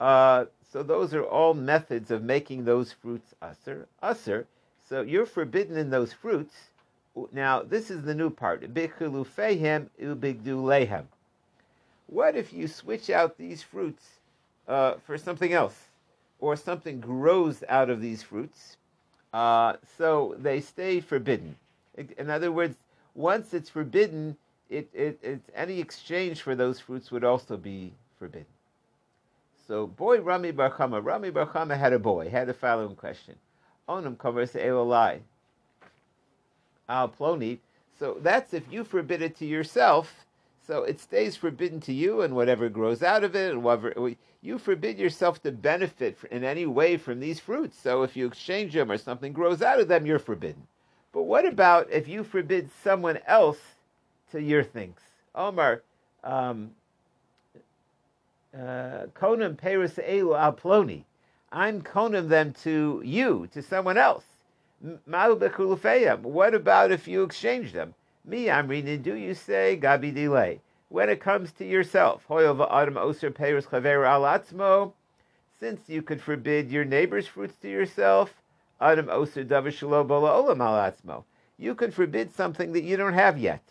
uh, 0.00 0.44
so 0.70 0.82
those 0.82 1.14
are 1.14 1.24
all 1.24 1.54
methods 1.54 2.10
of 2.10 2.22
making 2.22 2.66
those 2.66 2.92
fruits 2.92 3.34
usser. 3.42 3.86
Usser. 4.02 4.44
So 4.86 5.00
you're 5.00 5.24
forbidden 5.24 5.78
in 5.78 5.88
those 5.88 6.12
fruits. 6.12 6.54
Now, 7.32 7.62
this 7.62 7.90
is 7.90 8.02
the 8.02 8.14
new 8.14 8.28
part. 8.28 8.62
What 12.06 12.36
if 12.36 12.52
you 12.52 12.68
switch 12.68 13.10
out 13.10 13.38
these 13.38 13.62
fruits 13.62 14.04
uh, 14.68 14.94
for 15.06 15.16
something 15.16 15.52
else, 15.52 15.88
or 16.38 16.54
something 16.54 17.00
grows 17.00 17.64
out 17.68 17.90
of 17.90 18.02
these 18.02 18.22
fruits? 18.22 18.76
Uh, 19.32 19.76
so 19.96 20.36
they 20.38 20.60
stay 20.60 21.00
forbidden. 21.00 21.56
In 21.96 22.30
other 22.30 22.52
words, 22.52 22.76
once 23.14 23.54
it's 23.54 23.70
forbidden, 23.70 24.36
it, 24.70 24.88
it, 24.92 25.18
it, 25.22 25.40
any 25.54 25.80
exchange 25.80 26.42
for 26.42 26.54
those 26.54 26.78
fruits 26.78 27.10
would 27.10 27.24
also 27.24 27.56
be 27.56 27.92
forbidden. 28.18 28.46
So, 29.68 29.86
boy 29.86 30.20
Rami 30.20 30.50
Bar 30.50 30.70
Chama, 30.70 31.04
Rami 31.04 31.30
Bar 31.30 31.46
Chama 31.46 31.78
had 31.78 31.92
a 31.92 31.98
boy, 31.98 32.30
had 32.30 32.48
the 32.48 32.54
following 32.54 32.96
question. 32.96 33.36
Onam 33.86 34.18
covers 34.18 34.52
Eolai. 34.52 35.20
Al 36.88 37.08
Ploni. 37.10 37.58
So 37.98 38.16
that's 38.22 38.54
if 38.54 38.64
you 38.70 38.82
forbid 38.82 39.22
it 39.22 39.36
to 39.36 39.46
yourself, 39.46 40.24
so 40.66 40.84
it 40.84 41.00
stays 41.00 41.36
forbidden 41.36 41.80
to 41.80 41.92
you 41.92 42.22
and 42.22 42.34
whatever 42.34 42.68
grows 42.68 43.02
out 43.02 43.24
of 43.24 43.36
it, 43.36 43.52
and 43.52 43.62
whatever 43.62 44.14
you 44.40 44.58
forbid 44.58 44.98
yourself 44.98 45.42
to 45.42 45.52
benefit 45.52 46.18
in 46.30 46.44
any 46.44 46.64
way 46.64 46.96
from 46.96 47.20
these 47.20 47.40
fruits. 47.40 47.78
So 47.78 48.02
if 48.02 48.16
you 48.16 48.26
exchange 48.26 48.72
them 48.72 48.90
or 48.90 48.98
something 48.98 49.32
grows 49.32 49.62
out 49.62 49.80
of 49.80 49.88
them, 49.88 50.06
you're 50.06 50.18
forbidden. 50.18 50.66
But 51.12 51.24
what 51.24 51.44
about 51.44 51.90
if 51.90 52.06
you 52.08 52.22
forbid 52.22 52.70
someone 52.84 53.18
else 53.26 53.58
to 54.30 54.40
your 54.40 54.62
things? 54.62 55.00
Omar, 55.34 55.82
um, 56.22 56.70
Uh, 58.54 59.06
konam 59.14 59.56
peris 59.56 59.98
elu 59.98 60.34
alploni. 60.34 61.04
I'm 61.52 61.82
konim 61.82 62.28
them 62.28 62.54
to 62.62 63.02
you, 63.04 63.46
to 63.52 63.62
someone 63.62 63.98
else. 63.98 64.24
What 64.80 66.54
about 66.54 66.92
if 66.92 67.08
you 67.08 67.22
exchange 67.24 67.72
them? 67.72 67.94
Me, 68.24 68.50
I'm 68.50 68.68
reading, 68.68 69.02
do 69.02 69.14
you 69.14 69.34
say 69.34 69.78
gabi 69.80 70.14
delay? 70.14 70.60
When 70.88 71.08
it 71.10 71.20
comes 71.20 71.52
to 71.52 71.64
yourself, 71.66 72.24
since 75.60 75.88
you 75.88 76.02
could 76.02 76.22
forbid 76.22 76.70
your 76.70 76.84
neighbor's 76.84 77.26
fruits 77.26 77.56
to 77.56 77.68
yourself, 77.68 78.34
Adam 78.80 79.06
Osir 79.06 79.44
Dovashlobola 79.46 80.30
Ola 80.30 80.54
Malatsmo, 80.54 81.24
you 81.58 81.74
can 81.74 81.90
forbid 81.90 82.32
something 82.32 82.72
that 82.72 82.84
you 82.84 82.96
don't 82.96 83.14
have 83.14 83.36
yet. 83.36 83.62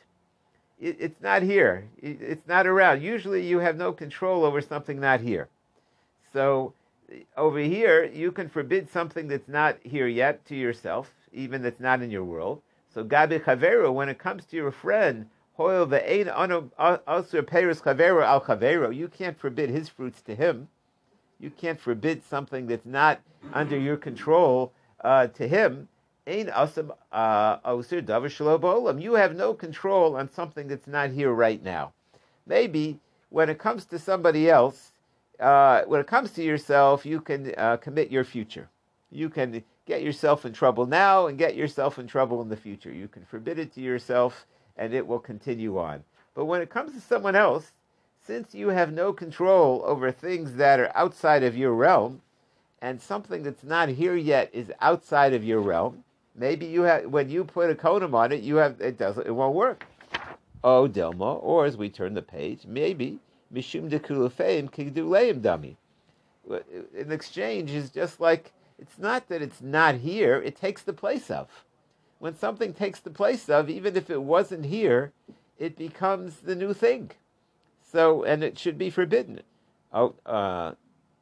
It, 0.79 0.97
it's 0.99 1.21
not 1.21 1.41
here. 1.41 1.87
It, 2.01 2.21
it's 2.21 2.47
not 2.47 2.67
around. 2.67 3.01
Usually 3.01 3.45
you 3.45 3.59
have 3.59 3.77
no 3.77 3.91
control 3.91 4.45
over 4.45 4.61
something 4.61 4.99
not 4.99 5.21
here. 5.21 5.49
So 6.33 6.73
over 7.35 7.59
here, 7.59 8.03
you 8.03 8.31
can 8.31 8.49
forbid 8.49 8.89
something 8.89 9.27
that's 9.27 9.47
not 9.47 9.77
here 9.81 10.07
yet 10.07 10.45
to 10.47 10.55
yourself, 10.55 11.11
even 11.33 11.61
that's 11.61 11.79
not 11.79 12.01
in 12.01 12.11
your 12.11 12.23
world. 12.23 12.61
So 12.93 13.03
gabi 13.03 13.41
chaveru, 13.43 13.93
when 13.93 14.09
it 14.09 14.17
comes 14.17 14.45
to 14.45 14.55
your 14.55 14.71
friend, 14.71 15.27
hoil 15.53 15.87
ve'ein 15.87 16.27
asur 16.77 17.43
peris 17.43 17.81
chaveru 17.81 18.23
al 18.23 18.41
chaveru, 18.41 18.95
you 18.95 19.07
can't 19.07 19.39
forbid 19.39 19.69
his 19.69 19.89
fruits 19.89 20.21
to 20.23 20.35
him. 20.35 20.67
You 21.39 21.49
can't 21.51 21.79
forbid 21.79 22.23
something 22.23 22.67
that's 22.67 22.85
not 22.85 23.21
under 23.53 23.77
your 23.77 23.97
control 23.97 24.73
uh, 25.03 25.27
to 25.27 25.47
him. 25.47 25.87
Ein 26.27 26.47
asam 26.47 26.91
uh, 27.13 27.57
osir 27.59 28.01
davar 28.01 28.27
shalobolam. 28.27 29.01
You 29.01 29.13
have 29.13 29.33
no 29.33 29.53
control 29.53 30.17
on 30.17 30.29
something 30.29 30.67
that's 30.67 30.85
not 30.85 31.11
here 31.11 31.31
right 31.31 31.63
now. 31.63 31.93
Maybe 32.45 32.99
when 33.29 33.49
it 33.49 33.59
comes 33.59 33.85
to 33.85 33.97
somebody 33.97 34.49
else, 34.49 34.91
uh, 35.39 35.83
when 35.83 36.01
it 36.01 36.07
comes 36.07 36.31
to 36.31 36.43
yourself, 36.43 37.05
you 37.05 37.21
can 37.21 37.53
uh, 37.57 37.77
commit 37.77 38.11
your 38.11 38.25
future. 38.25 38.67
You 39.09 39.29
can 39.29 39.63
get 39.85 40.03
yourself 40.03 40.45
in 40.45 40.51
trouble 40.51 40.85
now 40.85 41.27
and 41.27 41.37
get 41.37 41.55
yourself 41.55 41.97
in 41.97 42.07
trouble 42.07 42.41
in 42.41 42.49
the 42.49 42.57
future. 42.57 42.91
You 42.91 43.07
can 43.07 43.23
forbid 43.23 43.57
it 43.57 43.73
to 43.75 43.81
yourself 43.81 44.45
and 44.75 44.93
it 44.93 45.07
will 45.07 45.19
continue 45.19 45.77
on. 45.77 46.03
But 46.35 46.45
when 46.45 46.61
it 46.61 46.69
comes 46.69 46.91
to 46.91 46.99
someone 46.99 47.37
else, 47.37 47.71
since 48.25 48.53
you 48.53 48.67
have 48.67 48.91
no 48.91 49.13
control 49.13 49.81
over 49.85 50.11
things 50.11 50.55
that 50.55 50.81
are 50.81 50.91
outside 50.93 51.43
of 51.43 51.55
your 51.55 51.71
realm, 51.71 52.21
and 52.81 53.01
something 53.01 53.43
that's 53.43 53.63
not 53.63 53.87
here 53.89 54.15
yet 54.15 54.49
is 54.53 54.71
outside 54.81 55.33
of 55.33 55.43
your 55.43 55.61
realm, 55.61 56.03
maybe 56.37 56.65
you 56.65 56.83
have 56.83 57.05
when 57.07 57.29
you 57.29 57.43
put 57.43 57.69
a 57.69 57.75
konam 57.75 58.13
on 58.13 58.31
it, 58.31 58.41
you 58.41 58.55
have 58.57 58.79
it 58.79 58.97
doesn't 58.97 59.27
it 59.27 59.31
won't 59.31 59.55
work. 59.55 59.85
Oh 60.63 60.87
Delma, 60.87 61.43
or 61.43 61.65
as 61.65 61.75
we 61.75 61.89
turn 61.89 62.13
the 62.13 62.21
page, 62.21 62.65
maybe 62.65 63.19
Mishum 63.53 63.89
de 63.89 63.99
Kulufeim 63.99 64.69
Kigduleim 64.69 65.41
dummy. 65.41 65.77
An 66.49 67.11
exchange 67.11 67.71
is 67.71 67.89
just 67.89 68.19
like 68.19 68.53
it's 68.79 68.97
not 68.97 69.27
that 69.29 69.41
it's 69.41 69.61
not 69.61 69.95
here, 69.95 70.41
it 70.41 70.55
takes 70.55 70.83
the 70.83 70.93
place 70.93 71.31
of. 71.31 71.65
When 72.19 72.35
something 72.35 72.73
takes 72.73 72.99
the 72.99 73.09
place 73.09 73.49
of, 73.49 73.69
even 73.69 73.95
if 73.95 74.09
it 74.09 74.21
wasn't 74.21 74.65
here, 74.65 75.11
it 75.57 75.77
becomes 75.77 76.37
the 76.37 76.55
new 76.55 76.73
thing. 76.73 77.11
So, 77.91 78.23
and 78.23 78.43
it 78.43 78.57
should 78.57 78.77
be 78.77 78.89
forbidden. 78.89 79.41
Oh, 79.93 80.15
uh, 80.25 80.73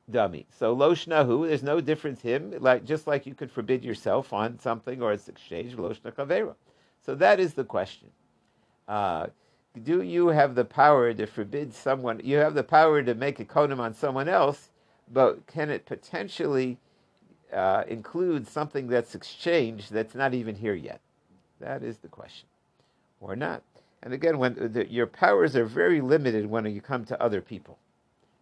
dummy. 0.09 0.45
So 0.51 0.73
lo 0.73 0.93
shnahu, 0.93 1.47
there's 1.47 1.63
no 1.63 1.81
difference 1.81 2.21
him, 2.21 2.53
like 2.59 2.85
just 2.85 3.07
like 3.07 3.25
you 3.25 3.33
could 3.33 3.51
forbid 3.51 3.83
yourself 3.83 4.33
on 4.33 4.59
something 4.59 5.01
or 5.01 5.13
it's 5.13 5.27
exchanged 5.27 5.77
lo 5.77 5.93
kavera. 5.93 6.55
So 7.05 7.15
that 7.15 7.39
is 7.39 7.53
the 7.53 7.63
question. 7.63 8.09
Uh, 8.87 9.27
do 9.83 10.01
you 10.01 10.27
have 10.27 10.55
the 10.55 10.65
power 10.65 11.13
to 11.13 11.25
forbid 11.25 11.73
someone? 11.73 12.21
You 12.23 12.37
have 12.37 12.53
the 12.53 12.63
power 12.63 13.03
to 13.03 13.13
make 13.13 13.39
a 13.39 13.45
konam 13.45 13.79
on 13.79 13.93
someone 13.93 14.29
else, 14.29 14.69
but 15.11 15.45
can 15.47 15.69
it 15.69 15.85
potentially 15.85 16.77
uh, 17.53 17.83
include 17.87 18.47
something 18.47 18.87
that's 18.87 19.15
exchanged 19.15 19.91
that's 19.91 20.15
not 20.15 20.33
even 20.33 20.55
here 20.55 20.75
yet? 20.75 21.01
That 21.59 21.83
is 21.83 21.97
the 21.97 22.07
question, 22.07 22.47
or 23.19 23.35
not. 23.35 23.63
And 24.01 24.13
again, 24.13 24.37
when 24.37 24.53
the, 24.73 24.89
your 24.89 25.07
powers 25.07 25.55
are 25.55 25.65
very 25.65 25.99
limited 25.99 26.45
when 26.45 26.65
you 26.67 26.79
come 26.81 27.05
to 27.05 27.21
other 27.21 27.41
people, 27.41 27.77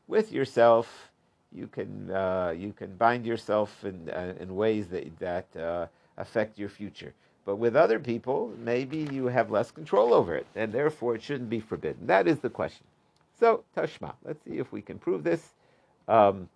with 0.08 0.32
yourself, 0.32 1.10
you 1.56 1.68
can 1.68 2.12
uh, 2.12 2.54
you 2.58 2.74
can 2.74 2.96
bind 2.96 3.26
yourself 3.26 3.84
in 3.84 4.10
uh, 4.10 4.34
in 4.40 4.56
ways 4.56 4.88
that 4.88 5.20
that 5.20 5.56
uh, 5.56 5.88
affect 6.18 6.58
your 6.58 6.70
future. 6.70 7.14
But 7.46 7.58
with 7.58 7.76
other 7.76 8.00
people, 8.00 8.54
maybe 8.58 9.00
you 9.12 9.26
have 9.26 9.52
less 9.52 9.70
control 9.70 10.14
over 10.14 10.36
it, 10.36 10.48
and 10.56 10.72
therefore 10.72 11.16
it 11.16 11.22
shouldn't 11.22 11.50
be 11.50 11.60
forbidden. 11.60 12.08
That 12.08 12.28
is 12.28 12.40
the 12.40 12.50
question. 12.50 12.86
So, 13.40 13.64
Tashma, 13.76 14.14
let's 14.24 14.42
see 14.46 14.58
if 14.60 14.72
we 14.72 14.82
can 14.82 14.98
prove 14.98 15.24
this. 15.24 15.50
Um, 16.08 16.48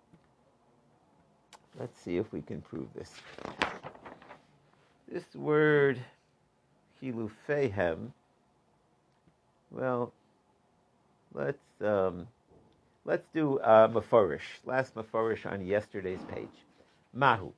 let's 1.78 2.00
see 2.00 2.16
if 2.16 2.32
we 2.32 2.40
can 2.40 2.62
prove 2.62 2.86
this. 2.94 3.12
This 5.12 5.34
word, 5.34 5.98
hilufehem, 7.02 8.12
well, 9.70 10.12
let's 11.34 11.62
um, 11.82 12.26
let's 13.08 13.26
do 13.32 13.58
uh. 13.60 13.88
Last 14.66 14.94
mafarish 14.94 15.50
on 15.50 15.64
yesterday's 15.64 16.20
page. 16.30 16.56
Mahu. 17.14 17.52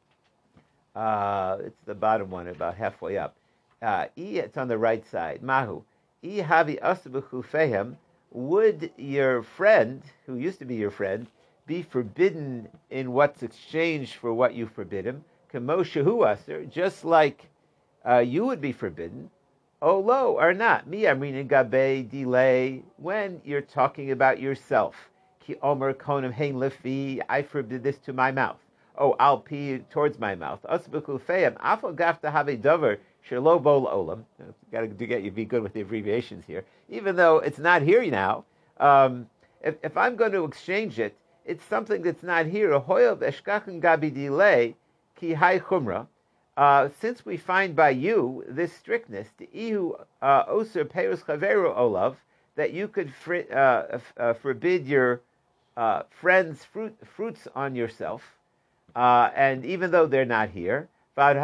Uh, 0.94 1.58
it's 1.64 1.82
the 1.86 1.94
bottom 1.94 2.30
one, 2.30 2.46
about 2.46 2.76
halfway 2.76 3.18
up. 3.18 3.34
Uh, 3.82 4.06
it's 4.16 4.56
on 4.56 4.68
the 4.68 4.78
right 4.78 5.04
side. 5.10 5.42
Mahu. 5.42 5.82
E 6.22 6.38
havi. 6.38 7.96
Would 8.32 8.90
your 8.96 9.42
friend, 9.42 10.02
who 10.24 10.36
used 10.36 10.60
to 10.60 10.64
be 10.64 10.76
your 10.76 10.92
friend, 10.92 11.26
be 11.66 11.82
forbidden 11.82 12.68
in 12.90 13.12
what's 13.12 13.42
exchanged 13.42 14.14
for 14.14 14.32
what 14.32 14.54
you 14.54 14.68
forbid 14.68 15.04
him? 15.04 15.24
Kamoshahu 15.52 16.32
aser, 16.32 16.64
just 16.64 17.04
like 17.04 17.48
uh, 18.08 18.18
you 18.18 18.46
would 18.46 18.60
be 18.60 18.70
forbidden. 18.70 19.30
Oh, 19.82 19.98
lo, 19.98 20.38
or 20.38 20.54
not. 20.54 20.86
Me 20.86 21.02
amrina 21.02 21.42
gabe 21.42 22.08
delay. 22.08 22.82
When 22.98 23.40
you're 23.44 23.62
talking 23.62 24.12
about 24.12 24.38
yourself. 24.38 24.94
Ki 25.40 25.56
omer 25.62 25.92
konam 25.94 26.32
hein 26.32 26.54
lefi. 26.54 27.20
I 27.28 27.42
forbid 27.42 27.82
this 27.82 27.98
to 27.98 28.12
my 28.12 28.30
mouth 28.30 28.60
oh, 29.00 29.16
I'll 29.18 29.38
pee 29.38 29.78
towards 29.90 30.18
my 30.18 30.34
mouth. 30.34 30.60
Asbukufeyam, 30.70 31.54
afogafta 31.58 32.30
have 32.30 32.48
a 32.48 32.56
dover, 32.56 32.98
shelo 33.28 33.60
bol 33.60 33.86
olam. 33.86 34.22
Got 34.70 34.80
to 34.80 35.06
get 35.06 35.22
you 35.22 35.30
be 35.30 35.44
good 35.44 35.62
with 35.62 35.72
the 35.72 35.80
abbreviations 35.80 36.44
here. 36.46 36.64
Even 36.88 37.16
though 37.16 37.38
it's 37.38 37.58
not 37.58 37.82
here 37.82 38.04
now, 38.10 38.44
um, 38.78 39.26
if, 39.62 39.76
if 39.82 39.96
I'm 39.96 40.16
going 40.16 40.32
to 40.32 40.44
exchange 40.44 40.98
it, 40.98 41.16
it's 41.46 41.64
something 41.64 42.02
that's 42.02 42.22
not 42.22 42.46
here. 42.46 42.78
Hoyel 42.78 43.16
eshkachen 43.16 43.80
gabi 43.80 44.14
delay 44.14 44.76
ki 45.16 45.32
hai 45.32 45.58
chumra. 45.58 46.06
Uh, 46.56 46.90
since 47.00 47.24
we 47.24 47.38
find 47.38 47.74
by 47.74 47.88
you 47.88 48.44
this 48.46 48.72
strictness, 48.74 49.28
the 49.38 49.48
ihu 49.54 49.94
uh, 50.20 50.44
oser 50.46 50.84
peus 50.84 51.22
chaveru 51.22 51.74
olav, 51.74 52.16
that 52.56 52.72
you 52.74 52.86
could 52.86 53.10
fr- 53.14 53.50
uh, 53.50 53.98
uh, 54.18 54.34
forbid 54.34 54.86
your 54.86 55.22
uh, 55.80 56.02
friends' 56.10 56.62
fruit, 56.62 56.94
fruits 57.16 57.48
on 57.54 57.74
yourself, 57.74 58.22
uh, 58.94 59.30
and 59.34 59.64
even 59.64 59.90
though 59.90 60.06
they're 60.06 60.26
not 60.26 60.50
here, 60.50 60.88
even 61.16 61.42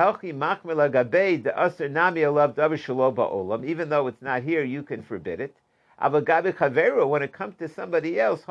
though 3.89 4.07
it's 4.07 4.23
not 4.23 4.43
here, 4.43 4.63
you 4.63 4.83
can 4.83 5.03
forbid 5.03 5.41
it. 5.41 5.57
When 5.99 7.23
it 7.23 7.33
comes 7.33 7.57
to 7.57 7.69
somebody 7.69 8.21
else, 8.21 8.45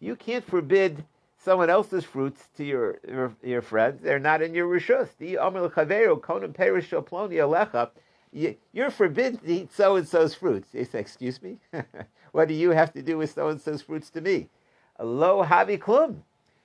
you 0.00 0.16
can't 0.16 0.44
forbid 0.44 1.04
someone 1.36 1.68
else's 1.68 2.04
fruits 2.04 2.48
to 2.56 2.64
your 2.64 2.98
your, 3.06 3.36
your 3.42 3.60
friends. 3.62 4.00
They're 4.02 4.18
not 4.18 4.40
in 4.40 4.54
your 4.54 4.66
rishus. 4.66 5.10
You're 8.72 8.90
forbidden 8.90 9.38
to 9.40 9.52
eat 9.52 9.72
so 9.72 9.96
and 9.96 10.08
so's 10.08 10.34
fruits. 10.34 10.74
"Excuse 10.74 11.42
me, 11.42 11.58
what 12.32 12.48
do 12.48 12.54
you 12.54 12.70
have 12.70 12.92
to 12.94 13.02
do 13.02 13.18
with 13.18 13.32
so 13.32 13.48
and 13.48 13.60
so's 13.60 13.82
fruits 13.82 14.10
to 14.10 14.20
me?" 14.20 14.48
Lo 14.98 15.44
havi 15.44 15.78
klum. 15.78 16.22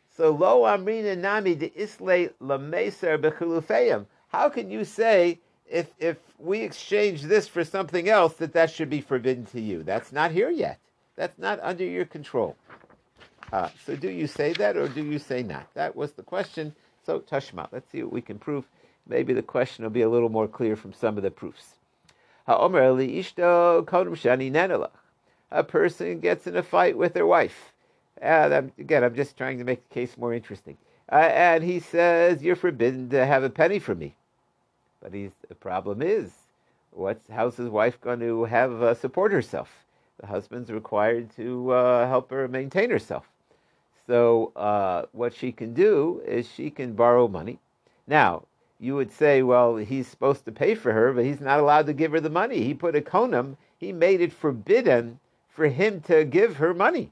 So 0.10 0.32
lo 0.32 0.64
amrina 0.64 1.18
nami 1.18 1.56
de 1.56 1.72
isle 1.78 2.30
lameser 2.42 3.18
bechilufeim. 3.18 4.06
How 4.30 4.50
can 4.50 4.72
you 4.72 4.84
say 4.84 5.40
if 5.70 5.92
if 6.00 6.18
we 6.40 6.62
exchange 6.62 7.24
this 7.24 7.48
for 7.48 7.64
something 7.64 8.10
else, 8.10 8.36
that 8.36 8.54
that 8.54 8.72
should 8.72 8.90
be 8.90 9.02
forbidden 9.02 9.46
to 9.48 9.60
you. 9.62 9.84
That's 9.84 10.12
not 10.12 10.32
here 10.32 10.50
yet. 10.50 10.80
That's 11.16 11.38
not 11.38 11.60
under 11.62 11.84
your 11.84 12.06
control. 12.06 12.56
Uh, 13.52 13.70
so 13.86 13.96
do 13.96 14.10
you 14.10 14.28
say 14.28 14.54
that 14.54 14.78
or 14.78 14.88
do 14.88 15.04
you 15.04 15.20
say 15.20 15.42
not? 15.42 15.74
That 15.74 15.96
was 15.96 16.12
the 16.12 16.24
question. 16.24 16.76
So 17.06 17.20
Tashma, 17.20 17.68
let's 17.72 17.90
see 17.90 18.04
what 18.04 18.12
we 18.12 18.22
can 18.22 18.38
prove. 18.38 18.66
Maybe 19.08 19.34
the 19.34 19.42
question 19.42 19.84
will 19.84 19.90
be 19.90 20.02
a 20.02 20.10
little 20.10 20.30
more 20.30 20.48
clear 20.48 20.76
from 20.76 20.94
some 20.94 21.18
of 21.18 21.24
the 21.24 21.32
proofs. 21.32 21.76
A 25.52 25.64
person 25.64 26.20
gets 26.20 26.46
in 26.48 26.58
a 26.58 26.64
fight 26.64 26.98
with 26.98 27.14
their 27.14 27.26
wife. 27.26 27.72
And 28.22 28.72
again, 28.78 29.04
I'm 29.04 29.16
just 29.16 29.38
trying 29.38 29.58
to 29.60 29.64
make 29.64 29.88
the 29.88 29.94
case 29.94 30.18
more 30.18 30.34
interesting. 30.34 30.78
Uh, 31.12 31.16
and 31.16 31.64
he 31.64 31.80
says, 31.80 32.44
You're 32.44 32.56
forbidden 32.56 33.10
to 33.10 33.26
have 33.26 33.44
a 33.44 33.50
penny 33.50 33.80
from 33.80 34.00
me. 34.00 34.16
But 35.02 35.14
he's, 35.14 35.32
the 35.48 35.56
problem 35.56 36.02
is, 36.02 36.32
what's, 36.92 37.28
how's 37.30 37.56
his 37.56 37.70
wife 37.70 38.02
going 38.02 38.20
to 38.20 38.46
have 38.46 38.82
uh, 38.82 38.94
support 38.94 39.32
herself? 39.32 39.86
The 40.20 40.28
husband's 40.28 40.72
required 40.72 41.30
to 41.36 41.72
uh, 41.72 42.08
help 42.08 42.32
her 42.32 42.48
maintain 42.48 42.90
herself. 42.90 43.30
So 44.08 44.52
uh, 44.56 45.06
what 45.12 45.34
she 45.34 45.52
can 45.52 45.74
do 45.74 46.22
is 46.26 46.50
she 46.50 46.70
can 46.70 46.94
borrow 46.94 47.28
money. 47.28 47.60
Now, 48.08 48.44
you 48.80 48.96
would 48.96 49.12
say, 49.12 49.44
well, 49.44 49.76
he's 49.76 50.08
supposed 50.08 50.46
to 50.46 50.52
pay 50.52 50.76
for 50.76 50.92
her, 50.94 51.14
but 51.14 51.26
he's 51.26 51.42
not 51.42 51.60
allowed 51.60 51.86
to 51.88 51.94
give 51.94 52.12
her 52.12 52.20
the 52.20 52.30
money. 52.30 52.64
He 52.64 52.74
put 52.74 52.96
a 52.96 53.02
konam, 53.02 53.58
he 53.78 53.92
made 53.92 54.22
it 54.22 54.34
forbidden 54.34 55.20
for 55.58 55.70
him 55.70 56.00
to 56.02 56.24
give 56.24 56.58
her 56.58 56.72
money. 56.72 57.12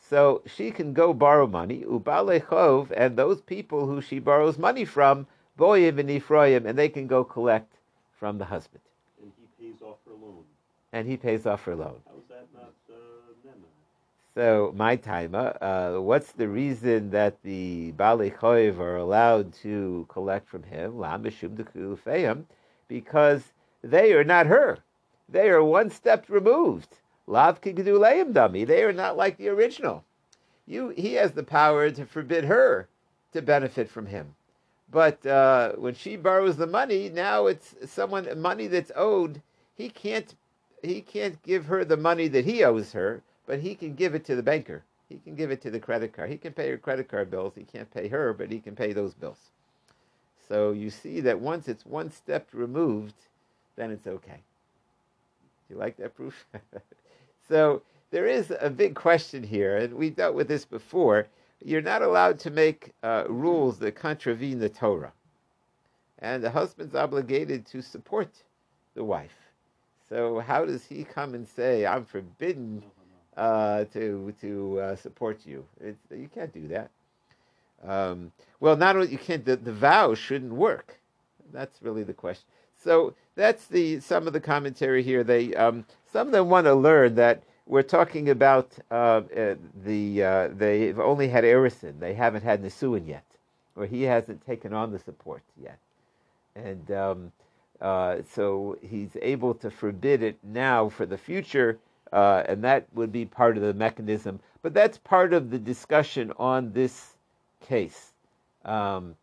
So 0.00 0.40
she 0.46 0.70
can 0.70 0.94
go 0.94 1.12
borrow 1.12 1.46
money, 1.46 1.84
ubalechov, 1.86 2.90
and 2.96 3.18
those 3.18 3.42
people 3.42 3.86
who 3.86 4.00
she 4.00 4.18
borrows 4.18 4.56
money 4.56 4.86
from, 4.86 5.26
boyim 5.58 5.98
and 5.98 6.10
Ephraim, 6.10 6.64
and 6.64 6.78
they 6.78 6.88
can 6.88 7.06
go 7.06 7.22
collect 7.22 7.74
from 8.18 8.38
the 8.38 8.46
husband. 8.46 8.80
And 9.20 9.30
he 9.36 9.46
pays 9.62 9.82
off 9.82 9.98
her 10.06 10.14
loan. 10.14 10.44
And 10.94 11.06
he 11.06 11.18
pays 11.18 11.44
off 11.44 11.64
her 11.64 11.76
loan. 11.76 12.00
How 12.06 12.16
is 12.16 12.24
that 12.30 12.46
not 12.54 12.72
uh, 12.88 13.52
So 14.34 14.72
my 14.74 14.96
timer, 14.96 15.58
uh, 15.60 16.00
what's 16.00 16.32
the 16.32 16.48
reason 16.48 17.10
that 17.10 17.42
the 17.42 17.90
Bali 17.92 18.30
Choiv 18.30 18.78
are 18.78 18.96
allowed 18.96 19.52
to 19.64 20.06
collect 20.08 20.48
from 20.48 20.62
him? 20.62 22.46
Because 22.88 23.42
they 23.82 24.14
are 24.14 24.24
not 24.24 24.46
her. 24.46 24.78
They 25.28 25.50
are 25.50 25.62
one 25.62 25.90
step 25.90 26.24
removed. 26.30 26.96
Lav 27.26 27.60
kigeduleim 27.60 28.32
dummy. 28.32 28.64
They 28.64 28.84
are 28.84 28.92
not 28.92 29.16
like 29.16 29.36
the 29.36 29.48
original. 29.48 30.04
You, 30.66 30.90
he 30.90 31.14
has 31.14 31.32
the 31.32 31.42
power 31.42 31.90
to 31.90 32.06
forbid 32.06 32.44
her 32.44 32.88
to 33.32 33.42
benefit 33.42 33.88
from 33.88 34.06
him. 34.06 34.34
But 34.90 35.26
uh, 35.26 35.72
when 35.72 35.94
she 35.94 36.16
borrows 36.16 36.56
the 36.56 36.66
money, 36.66 37.08
now 37.08 37.46
it's 37.46 37.74
someone 37.86 38.40
money 38.40 38.66
that's 38.66 38.92
owed. 38.94 39.42
He 39.76 39.88
can't 39.88 40.34
he 40.82 41.00
can't 41.00 41.42
give 41.42 41.66
her 41.66 41.84
the 41.84 41.96
money 41.96 42.28
that 42.28 42.44
he 42.44 42.62
owes 42.62 42.92
her, 42.92 43.22
but 43.46 43.60
he 43.60 43.74
can 43.74 43.94
give 43.94 44.14
it 44.14 44.24
to 44.26 44.36
the 44.36 44.42
banker. 44.42 44.84
He 45.08 45.18
can 45.18 45.34
give 45.34 45.50
it 45.50 45.60
to 45.62 45.70
the 45.70 45.80
credit 45.80 46.12
card. 46.12 46.30
He 46.30 46.36
can 46.36 46.52
pay 46.52 46.70
her 46.70 46.76
credit 46.76 47.08
card 47.08 47.30
bills. 47.30 47.54
He 47.56 47.64
can't 47.64 47.92
pay 47.92 48.08
her, 48.08 48.32
but 48.32 48.50
he 48.50 48.60
can 48.60 48.76
pay 48.76 48.92
those 48.92 49.14
bills. 49.14 49.50
So 50.48 50.72
you 50.72 50.90
see 50.90 51.20
that 51.20 51.40
once 51.40 51.66
it's 51.66 51.84
one 51.84 52.10
step 52.10 52.48
removed, 52.52 53.14
then 53.74 53.90
it's 53.90 54.06
okay. 54.06 54.40
Do 55.68 55.74
you 55.74 55.80
like 55.80 55.96
that 55.96 56.14
proof? 56.14 56.46
so 57.48 57.82
there 58.10 58.26
is 58.26 58.52
a 58.60 58.70
big 58.70 58.94
question 58.94 59.42
here, 59.42 59.76
and 59.76 59.94
we 59.94 60.10
dealt 60.10 60.34
with 60.34 60.48
this 60.48 60.64
before. 60.64 61.26
You're 61.64 61.82
not 61.82 62.02
allowed 62.02 62.38
to 62.40 62.50
make 62.50 62.92
uh, 63.02 63.24
rules 63.28 63.78
that 63.78 63.96
contravene 63.96 64.58
the 64.58 64.68
Torah. 64.68 65.12
And 66.18 66.42
the 66.42 66.50
husband's 66.50 66.94
obligated 66.94 67.66
to 67.66 67.82
support 67.82 68.28
the 68.94 69.04
wife. 69.04 69.34
So 70.08 70.38
how 70.38 70.64
does 70.64 70.84
he 70.84 71.04
come 71.04 71.34
and 71.34 71.48
say, 71.48 71.84
I'm 71.84 72.04
forbidden 72.04 72.82
uh, 73.36 73.84
to, 73.92 74.34
to 74.40 74.80
uh, 74.80 74.96
support 74.96 75.40
you? 75.44 75.64
It's, 75.80 76.00
you 76.10 76.28
can't 76.32 76.52
do 76.52 76.68
that. 76.68 76.90
Um, 77.84 78.32
well, 78.60 78.76
not 78.76 78.96
only 78.96 79.08
you 79.08 79.18
can't, 79.18 79.44
the, 79.44 79.56
the 79.56 79.72
vow 79.72 80.14
shouldn't 80.14 80.52
work. 80.52 80.98
That's 81.52 81.82
really 81.82 82.02
the 82.02 82.14
question. 82.14 82.46
So 82.82 83.14
that's 83.34 83.66
the 83.66 84.00
some 84.00 84.26
of 84.26 84.32
the 84.32 84.40
commentary 84.40 85.02
here. 85.02 85.24
They 85.24 85.54
um, 85.54 85.84
some 86.12 86.28
of 86.28 86.32
them 86.32 86.48
want 86.48 86.66
to 86.66 86.74
learn 86.74 87.14
that 87.16 87.42
we're 87.66 87.82
talking 87.82 88.30
about 88.30 88.72
uh, 88.90 89.22
uh, 89.36 89.54
the 89.84 90.22
uh, 90.22 90.48
they've 90.56 90.98
only 90.98 91.28
had 91.28 91.44
erison, 91.44 91.98
they 91.98 92.14
haven't 92.14 92.42
had 92.42 92.62
nisuin 92.62 93.06
yet, 93.06 93.24
or 93.74 93.86
he 93.86 94.02
hasn't 94.02 94.44
taken 94.46 94.72
on 94.72 94.92
the 94.92 94.98
support 94.98 95.42
yet, 95.60 95.78
and 96.54 96.90
um, 96.92 97.32
uh, 97.80 98.18
so 98.32 98.78
he's 98.82 99.16
able 99.20 99.54
to 99.54 99.70
forbid 99.70 100.22
it 100.22 100.38
now 100.42 100.88
for 100.88 101.06
the 101.06 101.18
future, 101.18 101.78
uh, 102.12 102.44
and 102.48 102.62
that 102.62 102.86
would 102.94 103.12
be 103.12 103.24
part 103.24 103.56
of 103.56 103.62
the 103.62 103.74
mechanism. 103.74 104.40
But 104.62 104.72
that's 104.72 104.98
part 104.98 105.32
of 105.32 105.50
the 105.50 105.58
discussion 105.58 106.32
on 106.38 106.72
this 106.72 107.14
case. 107.60 108.12
Um, 108.64 109.16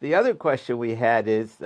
the 0.00 0.14
other 0.14 0.34
question 0.34 0.78
we 0.78 0.94
had 0.94 1.28
is 1.28 1.56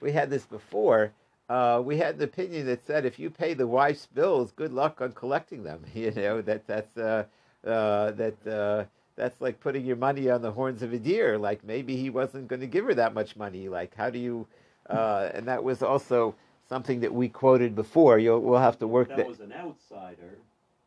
we 0.00 0.12
had 0.12 0.30
this 0.30 0.44
before 0.44 1.12
uh, 1.50 1.82
we 1.84 1.98
had 1.98 2.14
an 2.14 2.22
opinion 2.22 2.64
that 2.64 2.86
said 2.86 3.04
if 3.04 3.18
you 3.18 3.28
pay 3.28 3.54
the 3.54 3.66
wife's 3.66 4.06
bills, 4.06 4.52
good 4.52 4.72
luck 4.72 5.00
on 5.00 5.10
collecting 5.12 5.64
them. 5.64 5.84
You 5.94 6.12
know 6.12 6.40
that 6.42 6.64
that's 6.68 6.96
uh, 6.96 7.24
uh, 7.66 8.12
that 8.12 8.46
uh, 8.46 8.84
that's 9.16 9.40
like 9.40 9.58
putting 9.58 9.84
your 9.84 9.96
money 9.96 10.30
on 10.30 10.42
the 10.42 10.52
horns 10.52 10.80
of 10.82 10.92
a 10.92 10.98
deer. 10.98 11.36
Like 11.36 11.64
maybe 11.64 11.96
he 11.96 12.08
wasn't 12.08 12.46
going 12.46 12.60
to 12.60 12.68
give 12.68 12.84
her 12.84 12.94
that 12.94 13.14
much 13.14 13.34
money. 13.34 13.68
Like 13.68 13.96
how 13.96 14.10
do 14.10 14.20
you? 14.20 14.46
Uh, 14.88 15.30
and 15.34 15.46
that 15.48 15.62
was 15.62 15.82
also 15.82 16.36
something 16.68 17.00
that 17.00 17.12
we 17.12 17.28
quoted 17.28 17.74
before. 17.74 18.20
You'll 18.20 18.40
we'll 18.40 18.60
have 18.60 18.78
to 18.78 18.86
work. 18.86 19.08
That, 19.08 19.16
that 19.16 19.26
was 19.26 19.40
an 19.40 19.52
outsider 19.52 20.38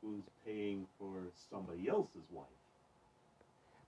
who's 0.02 0.24
paying 0.46 0.88
for 0.98 1.12
somebody 1.52 1.90
else's 1.90 2.28
wife. 2.32 2.48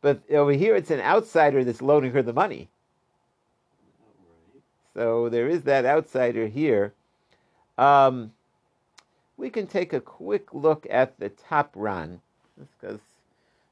But 0.02 0.30
over 0.30 0.52
here, 0.52 0.76
it's 0.76 0.92
an 0.92 1.00
outsider 1.00 1.64
that's 1.64 1.82
loaning 1.82 2.12
her 2.12 2.22
the 2.22 2.34
money. 2.34 2.68
So 4.96 5.28
there 5.28 5.50
is 5.50 5.64
that 5.64 5.86
outsider 5.86 6.48
here. 6.48 6.94
Um, 7.78 8.32
we 9.38 9.50
can 9.50 9.68
take 9.68 9.92
a 9.92 10.00
quick 10.00 10.54
look 10.54 10.88
at 10.90 11.20
the 11.20 11.30
top 11.30 11.72
run, 11.76 12.22
because 12.58 13.02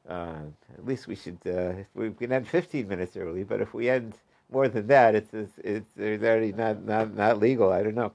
uh, 0.10 0.42
at 0.78 0.86
least 0.86 1.08
we 1.08 1.16
should. 1.16 1.38
Uh, 1.48 1.74
we 1.96 2.12
can 2.12 2.34
end 2.34 2.48
15 2.48 2.88
minutes 2.90 3.16
early, 3.16 3.46
but 3.46 3.62
if 3.62 3.74
we 3.74 3.90
end 3.90 4.16
more 4.52 4.68
than 4.68 4.88
that, 4.88 5.16
it's 5.16 5.34
it's, 5.34 5.88
it's 5.98 5.98
already 5.98 6.52
not, 6.52 6.84
not 6.84 7.16
not 7.16 7.40
legal. 7.40 7.72
I 7.72 7.84
don't 7.84 7.96
know. 7.96 8.12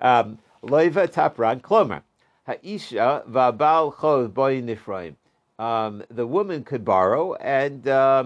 Um, 0.00 0.38
Loiva 0.62 1.10
top 1.12 1.38
run 1.38 1.60
klomer 1.60 2.00
haisha 2.48 3.28
va'bal 3.28 3.94
chov 3.94 4.32
boy 4.32 4.62
nifroim. 4.62 5.16
Um, 5.58 6.02
the 6.10 6.26
woman 6.26 6.64
could 6.64 6.86
borrow, 6.86 7.34
and 7.34 7.86
uh, 7.86 8.24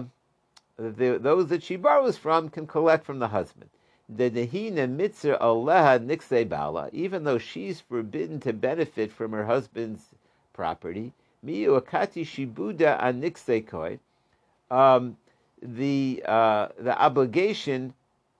the, 0.77 1.19
those 1.21 1.47
that 1.47 1.63
she 1.63 1.75
borrows 1.75 2.17
from 2.17 2.49
can 2.49 2.65
collect 2.65 3.05
from 3.05 3.19
the 3.19 3.27
husband 3.27 3.69
even 6.93 7.23
though 7.23 7.37
she's 7.37 7.81
forbidden 7.81 8.39
to 8.41 8.53
benefit 8.53 9.11
from 9.11 9.31
her 9.31 9.45
husband's 9.45 10.03
property, 10.53 11.13
um, 14.69 15.17
the 15.61 16.23
uh, 16.25 16.67
the 16.79 17.01
obligation 17.01 17.93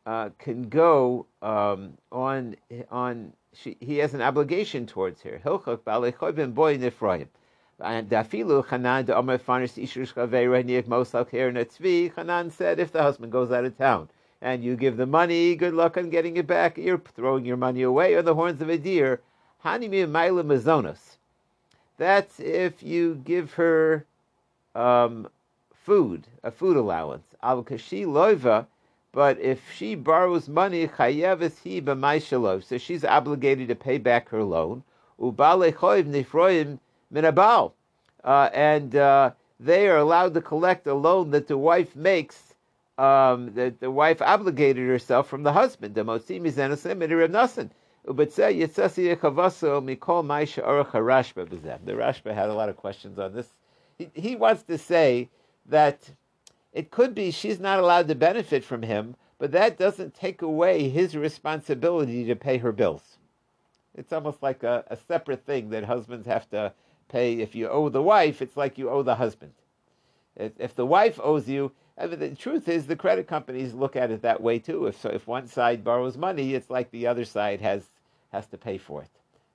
uh, 0.06 0.30
can 0.40 0.70
go 0.70 1.26
um, 1.42 1.98
on 2.12 2.56
on 2.90 3.34
she, 3.54 3.78
he 3.80 3.98
has 3.98 4.14
an 4.14 4.22
obligation 4.22 4.86
towards 4.86 5.22
her. 5.22 5.40
Hanan 12.16 12.52
said 12.52 12.80
if 12.80 12.92
the 12.92 13.02
husband 13.02 13.32
goes 13.32 13.52
out 13.52 13.66
of 13.66 13.78
town 13.78 14.10
and 14.42 14.64
you 14.64 14.76
give 14.76 14.98
the 14.98 15.06
money, 15.06 15.56
good 15.56 15.74
luck 15.74 15.98
on 15.98 16.10
getting 16.10 16.38
it 16.38 16.48
back. 16.48 16.78
You're 16.78 16.98
throwing 16.98 17.46
your 17.46 17.58
money 17.58 17.84
away 17.84 18.18
on 18.18 18.26
the 18.26 18.34
horns 18.34 18.62
of 18.62 18.70
a 18.70 18.78
deer. 18.78 19.22
Hanimi 19.64 20.08
Maila 20.08 20.44
Mazonos. 20.44 21.18
That's 21.98 22.40
if 22.40 22.82
you 22.82 23.22
give 23.24 23.54
her 23.54 24.06
um, 24.74 25.30
food, 25.74 26.26
a 26.44 26.50
food 26.50 26.76
allowance. 26.76 27.28
Al 27.44 27.62
Kashi 27.62 28.06
Loiva, 28.06 28.66
but 29.12 29.40
if 29.40 29.60
she 29.76 29.94
borrows 29.94 30.48
money, 30.48 30.88
Chayevis 30.88 31.60
he 31.62 32.62
so 32.62 32.78
she's 32.78 33.04
obligated 33.06 33.68
to 33.68 33.76
pay 33.76 33.98
back 33.98 34.30
her 34.30 34.44
loan. 34.44 34.84
Ubale 35.20 35.74
choiv 35.74 36.06
nifroim 36.06 36.80
minabal, 37.14 37.74
uh, 38.24 38.50
and 38.54 38.96
uh, 38.96 39.32
they 39.60 39.88
are 39.88 39.98
allowed 39.98 40.34
to 40.34 40.42
collect 40.42 40.88
a 40.88 40.94
loan 40.94 41.30
that 41.32 41.48
the 41.48 41.58
wife 41.58 41.96
makes 41.96 42.51
um, 43.02 43.54
the, 43.56 43.74
the 43.80 43.90
wife 43.90 44.22
obligated 44.22 44.88
herself 44.88 45.28
from 45.28 45.42
the 45.42 45.54
husband. 45.54 45.96
The 45.96 46.04
motzim 46.04 46.46
is 46.46 46.58
Reb 46.58 47.00
The 51.86 51.94
Rashba 51.94 52.34
had 52.34 52.50
a 52.50 52.54
lot 52.54 52.70
of 52.70 52.78
questions 52.78 53.18
on 53.18 53.34
this. 53.34 53.54
He, 53.98 54.12
he 54.14 54.36
wants 54.36 54.62
to 54.64 54.78
say 54.78 55.30
that 55.66 56.12
it 56.74 56.92
could 56.92 57.16
be 57.16 57.32
she's 57.32 57.60
not 57.60 57.80
allowed 57.80 58.08
to 58.08 58.16
benefit 58.16 58.64
from 58.64 58.84
him, 58.84 59.16
but 59.40 59.52
that 59.52 59.80
doesn't 59.80 60.14
take 60.14 60.44
away 60.44 60.88
his 60.88 61.18
responsibility 61.18 62.24
to 62.26 62.36
pay 62.36 62.60
her 62.60 62.72
bills. 62.72 63.18
It's 63.96 64.14
almost 64.14 64.44
like 64.44 64.62
a, 64.62 64.84
a 64.88 64.96
separate 64.96 65.44
thing 65.46 65.72
that 65.72 65.86
husbands 65.86 66.28
have 66.28 66.48
to 66.52 66.72
pay. 67.10 67.40
If 67.40 67.56
you 67.56 67.68
owe 67.68 67.90
the 67.90 68.04
wife, 68.04 68.44
it's 68.44 68.58
like 68.58 68.78
you 68.78 68.92
owe 68.92 69.02
the 69.02 69.16
husband. 69.16 69.54
If, 70.36 70.52
if 70.60 70.76
the 70.76 70.86
wife 70.86 71.20
owes 71.22 71.50
you, 71.50 71.72
the 71.98 72.36
truth 72.36 72.68
is 72.68 72.88
the 72.88 72.96
credit 72.96 73.28
companies 73.28 73.74
look 73.74 73.96
at 73.96 74.12
it 74.12 74.22
that 74.22 74.42
way 74.42 74.60
too. 74.60 74.88
If 74.88 75.00
so, 75.00 75.10
if 75.10 75.28
one 75.28 75.48
side 75.48 75.84
borrows 75.84 76.18
money, 76.18 76.54
it's 76.54 76.70
like 76.70 76.92
the 76.92 77.08
other 77.08 77.26
side 77.26 77.62
has 77.62 77.90
has 78.32 78.48
to 78.48 78.58
pay 78.58 78.78
for 78.78 79.02
it, 79.02 79.12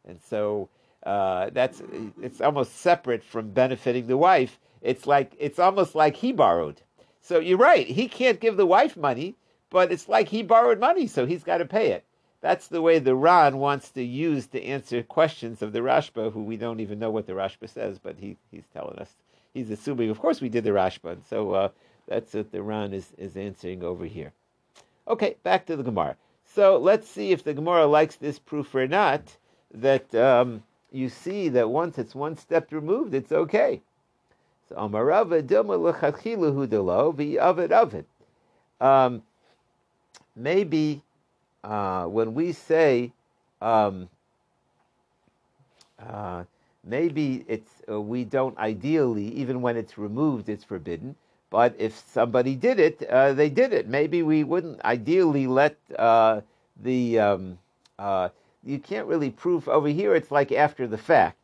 and 0.07 0.21
so 0.21 0.69
uh, 1.05 1.51
that's 1.51 1.83
it's 2.23 2.41
almost 2.41 2.77
separate 2.77 3.25
from 3.25 3.51
benefiting 3.51 4.07
the 4.07 4.17
wife. 4.17 4.59
It's 4.83 5.07
like 5.07 5.33
it's 5.39 5.59
almost 5.59 5.95
like 5.95 6.17
he 6.17 6.33
borrowed. 6.33 6.83
So 7.23 7.41
you're 7.41 7.59
right. 7.59 7.87
He 7.87 8.07
can't 8.07 8.41
give 8.41 8.57
the 8.57 8.67
wife 8.67 8.97
money, 8.97 9.35
but 9.71 9.91
it's 9.91 10.09
like 10.09 10.29
he 10.29 10.43
borrowed 10.43 10.79
money, 10.79 11.07
so 11.07 11.27
he's 11.27 11.43
got 11.43 11.59
to 11.59 11.65
pay 11.65 11.91
it. 11.91 12.05
That's 12.41 12.69
the 12.69 12.83
way 12.83 12.99
the 12.99 13.17
Ran 13.17 13.59
wants 13.59 13.91
to 13.91 14.03
use 14.05 14.47
to 14.49 14.63
answer 14.63 15.03
questions 15.03 15.63
of 15.63 15.73
the 15.73 15.81
Rashba, 15.81 16.33
who 16.33 16.43
we 16.45 16.57
don't 16.57 16.81
even 16.81 16.99
know 16.99 17.11
what 17.11 17.27
the 17.27 17.33
Rashba 17.33 17.69
says, 17.69 17.99
but 17.99 18.19
he, 18.19 18.37
he's 18.53 18.69
telling 18.73 18.99
us. 18.99 19.17
He's 19.55 19.71
assuming, 19.71 20.11
of 20.11 20.21
course, 20.21 20.41
we 20.41 20.49
did 20.49 20.63
the 20.63 20.71
Rashba, 20.71 21.13
and 21.13 21.25
so 21.25 21.53
uh, 21.53 21.69
that's 22.07 22.35
what 22.35 22.53
the 22.53 22.63
Ran 22.63 22.93
is, 22.93 23.13
is 23.19 23.37
answering 23.37 23.83
over 23.83 24.05
here. 24.05 24.33
Okay, 25.09 25.37
back 25.43 25.67
to 25.67 25.77
the 25.77 25.83
Gemara. 25.83 26.17
So 26.45 26.79
let's 26.79 27.09
see 27.09 27.33
if 27.33 27.45
the 27.45 27.55
Gemara 27.55 27.87
likes 27.87 28.17
this 28.17 28.39
proof 28.39 28.75
or 28.75 28.87
not. 28.87 29.37
That 29.73 30.15
um, 30.15 30.63
you 30.91 31.09
see 31.09 31.49
that 31.51 31.69
once 31.69 31.99
it's 31.99 32.15
one 32.15 32.37
step 32.37 32.73
removed, 32.73 33.15
it's 33.15 33.33
okay. 33.33 33.83
So 34.69 34.77
Amarava 34.77 35.43
Dilma 35.43 35.93
Lechachilahu 35.93 36.69
Delo 36.69 37.13
V'Avid 37.13 37.71
Avid. 37.71 38.05
Um, 38.81 39.23
maybe 40.35 41.03
uh, 41.63 42.05
when 42.07 42.35
we 42.35 42.53
say 42.53 43.13
um, 43.61 44.09
uh, 45.99 46.45
maybe 46.85 47.45
it's 47.49 47.71
uh, 47.91 48.01
we 48.01 48.25
don't 48.25 48.57
ideally 48.59 49.29
even 49.29 49.63
when 49.63 49.77
it's 49.77 49.97
removed 49.97 50.49
it's 50.49 50.65
forbidden 50.65 51.17
but 51.51 51.75
if 51.79 51.95
somebody 51.95 52.55
did 52.55 52.79
it 52.79 53.03
uh, 53.09 53.33
they 53.33 53.49
did 53.49 53.73
it 53.73 53.89
maybe 53.89 54.23
we 54.23 54.45
wouldn't 54.45 54.83
ideally 54.85 55.47
let 55.47 55.77
uh, 55.99 56.41
the 56.83 57.19
um, 57.19 57.59
uh, 57.99 58.29
you 58.65 58.79
can't 58.79 59.07
really 59.07 59.31
prove 59.31 59.69
over 59.69 59.89
here 59.89 60.15
it's 60.15 60.31
like 60.31 60.53
after 60.53 60.87
the 60.87 60.99
fact 60.99 61.39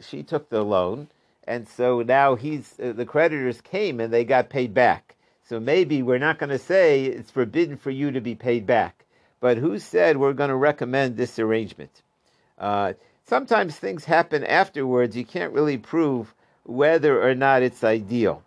she 0.00 0.22
took 0.22 0.48
the 0.48 0.62
loan 0.62 1.08
and 1.44 1.66
so 1.68 2.02
now 2.02 2.34
he's 2.36 2.74
the 2.78 3.06
creditors 3.06 3.60
came 3.60 4.00
and 4.00 4.12
they 4.12 4.24
got 4.24 4.48
paid 4.48 4.72
back 4.72 5.16
so 5.42 5.58
maybe 5.58 6.02
we're 6.02 6.18
not 6.18 6.38
going 6.38 6.50
to 6.50 6.58
say 6.58 7.04
it's 7.06 7.30
forbidden 7.30 7.76
for 7.76 7.90
you 7.90 8.10
to 8.10 8.20
be 8.20 8.34
paid 8.34 8.66
back 8.66 9.04
but 9.40 9.58
who 9.58 9.78
said 9.78 10.16
we're 10.16 10.32
going 10.32 10.50
to 10.50 10.56
recommend 10.56 11.16
this 11.16 11.38
arrangement? 11.38 12.02
Uh, 12.58 12.94
sometimes 13.24 13.76
things 13.76 14.04
happen 14.04 14.44
afterwards. 14.44 15.16
You 15.16 15.24
can't 15.24 15.52
really 15.52 15.78
prove 15.78 16.34
whether 16.64 17.22
or 17.22 17.34
not 17.34 17.62
it's 17.62 17.84
ideal. 17.84 18.42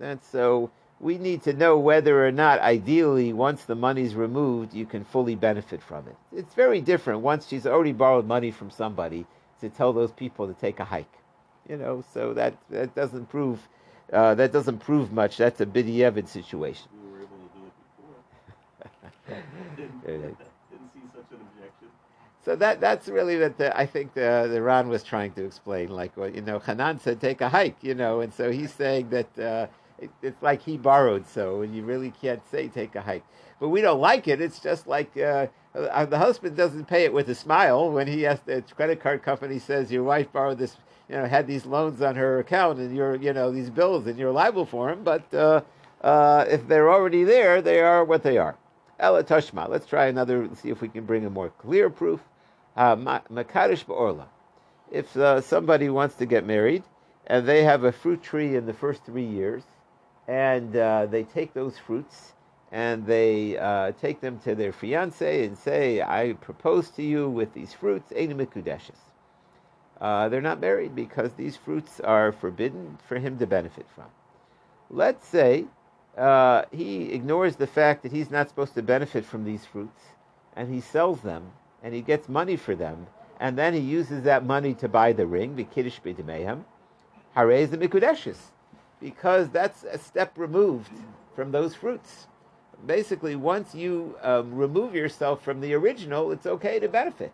And 0.00 0.22
so 0.22 0.70
we 1.00 1.18
need 1.18 1.42
to 1.42 1.52
know 1.52 1.78
whether 1.78 2.26
or 2.26 2.32
not, 2.32 2.60
ideally, 2.60 3.32
once 3.32 3.64
the 3.64 3.74
money's 3.74 4.14
removed, 4.14 4.74
you 4.74 4.86
can 4.86 5.04
fully 5.04 5.34
benefit 5.34 5.82
from 5.82 6.06
it. 6.08 6.16
It's 6.32 6.54
very 6.54 6.80
different 6.80 7.20
once 7.20 7.46
she's 7.46 7.66
already 7.66 7.92
borrowed 7.92 8.26
money 8.26 8.50
from 8.50 8.70
somebody 8.70 9.26
to 9.60 9.68
tell 9.68 9.92
those 9.92 10.12
people 10.12 10.46
to 10.46 10.54
take 10.54 10.80
a 10.80 10.84
hike. 10.84 11.12
You 11.68 11.76
know, 11.76 12.04
so 12.14 12.32
that 12.34 12.54
that 12.70 12.94
doesn't 12.94 13.28
prove 13.28 13.68
uh, 14.12 14.34
that 14.36 14.52
doesn't 14.52 14.78
prove 14.78 15.12
much. 15.12 15.36
That's 15.36 15.60
a 15.60 15.66
bidiyevit 15.66 16.28
situation. 16.28 16.86
We 17.02 17.10
were 17.10 17.18
able 17.18 17.36
to 17.36 17.58
do 17.58 17.66
it 17.66 17.74
before. 19.26 19.42
Didn't 20.70 20.92
see 20.94 21.00
such 21.12 21.32
an 21.32 21.38
objection. 21.40 21.88
So 22.44 22.54
that 22.56 22.80
that's 22.80 23.08
really 23.08 23.38
what 23.40 23.58
the, 23.58 23.76
I 23.76 23.86
think 23.86 24.14
the 24.14 24.48
the 24.50 24.62
Ran 24.62 24.88
was 24.88 25.02
trying 25.02 25.32
to 25.32 25.44
explain. 25.44 25.88
Like, 25.88 26.16
well, 26.16 26.28
you 26.28 26.40
know, 26.42 26.60
Hanan 26.60 27.00
said 27.00 27.20
take 27.20 27.40
a 27.40 27.48
hike, 27.48 27.82
you 27.82 27.94
know, 27.94 28.20
and 28.20 28.32
so 28.32 28.52
he's 28.52 28.72
saying 28.72 29.10
that 29.10 29.38
uh, 29.38 29.66
it, 29.98 30.10
it's 30.22 30.42
like 30.42 30.62
he 30.62 30.76
borrowed, 30.76 31.26
so 31.26 31.62
and 31.62 31.74
you 31.74 31.82
really 31.84 32.12
can't 32.20 32.42
say 32.50 32.68
take 32.68 32.94
a 32.94 33.00
hike. 33.00 33.24
But 33.58 33.68
we 33.68 33.80
don't 33.80 34.00
like 34.00 34.28
it. 34.28 34.40
It's 34.40 34.58
just 34.58 34.86
like 34.86 35.16
uh, 35.16 35.46
uh, 35.74 36.04
the 36.06 36.18
husband 36.18 36.56
doesn't 36.56 36.86
pay 36.86 37.04
it 37.04 37.12
with 37.12 37.28
a 37.28 37.34
smile 37.34 37.90
when 37.90 38.06
he 38.06 38.22
has 38.22 38.40
the 38.40 38.62
credit 38.74 39.00
card 39.00 39.22
company 39.22 39.58
says 39.58 39.90
your 39.90 40.04
wife 40.04 40.30
borrowed 40.32 40.58
this, 40.58 40.76
you 41.08 41.16
know, 41.16 41.26
had 41.26 41.46
these 41.46 41.66
loans 41.66 42.02
on 42.02 42.16
her 42.16 42.38
account 42.38 42.78
and 42.78 42.96
you're, 42.96 43.16
you 43.16 43.32
know, 43.32 43.50
these 43.50 43.70
bills 43.70 44.06
and 44.06 44.18
you're 44.18 44.32
liable 44.32 44.66
for 44.66 44.88
them. 44.88 45.04
But 45.04 45.32
uh, 45.34 45.62
uh, 46.02 46.44
if 46.48 46.66
they're 46.68 46.90
already 46.90 47.24
there, 47.24 47.62
they 47.62 47.80
are 47.80 48.04
what 48.04 48.22
they 48.22 48.38
are. 48.38 48.56
Ela 48.98 49.24
Tashma. 49.24 49.68
Let's 49.68 49.86
try 49.86 50.06
another, 50.06 50.48
see 50.54 50.70
if 50.70 50.80
we 50.80 50.88
can 50.88 51.04
bring 51.04 51.24
a 51.26 51.30
more 51.30 51.50
clear 51.50 51.90
proof. 51.90 52.20
Uh, 52.76 52.96
Makarish 52.96 53.84
Ba'orla. 53.86 54.26
If 54.90 55.16
uh, 55.16 55.40
somebody 55.40 55.88
wants 55.88 56.14
to 56.16 56.26
get 56.26 56.46
married 56.46 56.82
and 57.26 57.46
they 57.46 57.64
have 57.64 57.84
a 57.84 57.92
fruit 57.92 58.22
tree 58.22 58.54
in 58.54 58.66
the 58.66 58.74
first 58.74 59.04
three 59.04 59.26
years, 59.26 59.62
and 60.28 60.76
uh, 60.76 61.06
they 61.06 61.22
take 61.22 61.54
those 61.54 61.78
fruits 61.78 62.32
and 62.72 63.06
they 63.06 63.56
uh, 63.56 63.92
take 63.92 64.20
them 64.20 64.38
to 64.40 64.54
their 64.54 64.72
fiance 64.72 65.44
and 65.44 65.56
say, 65.56 66.02
I 66.02 66.34
propose 66.40 66.90
to 66.90 67.02
you 67.02 67.30
with 67.30 67.54
these 67.54 67.72
fruits, 67.72 68.12
uh, 70.00 70.28
they're 70.28 70.40
not 70.42 70.60
married 70.60 70.94
because 70.94 71.32
these 71.34 71.56
fruits 71.56 72.00
are 72.00 72.32
forbidden 72.32 72.98
for 73.08 73.18
him 73.18 73.38
to 73.38 73.46
benefit 73.46 73.86
from. 73.94 74.06
Let's 74.90 75.26
say 75.26 75.66
uh, 76.18 76.64
he 76.72 77.12
ignores 77.12 77.56
the 77.56 77.66
fact 77.66 78.02
that 78.02 78.12
he's 78.12 78.30
not 78.30 78.48
supposed 78.48 78.74
to 78.74 78.82
benefit 78.82 79.24
from 79.24 79.44
these 79.44 79.64
fruits, 79.64 80.02
and 80.56 80.72
he 80.72 80.80
sells 80.80 81.20
them, 81.20 81.52
and 81.82 81.94
he 81.94 82.00
gets 82.00 82.28
money 82.28 82.56
for 82.56 82.74
them, 82.74 83.06
and 83.38 83.56
then 83.56 83.74
he 83.74 83.80
uses 83.80 84.24
that 84.24 84.44
money 84.44 84.74
to 84.74 84.88
buy 84.88 85.12
the 85.12 85.26
ring, 85.26 85.56
the 85.56 85.64
kiddush 85.64 86.00
b'demehem, 86.00 86.64
harez 87.36 87.70
the 87.70 87.78
mikudeshes, 87.78 88.38
because 89.00 89.48
that's 89.50 89.84
a 89.84 89.98
step 89.98 90.36
removed 90.36 90.90
from 91.34 91.52
those 91.52 91.74
fruits. 91.74 92.26
Basically, 92.84 93.36
once 93.36 93.74
you 93.74 94.16
um, 94.22 94.54
remove 94.54 94.94
yourself 94.94 95.42
from 95.42 95.60
the 95.60 95.74
original, 95.74 96.30
it's 96.30 96.46
okay 96.46 96.78
to 96.78 96.88
benefit. 96.88 97.32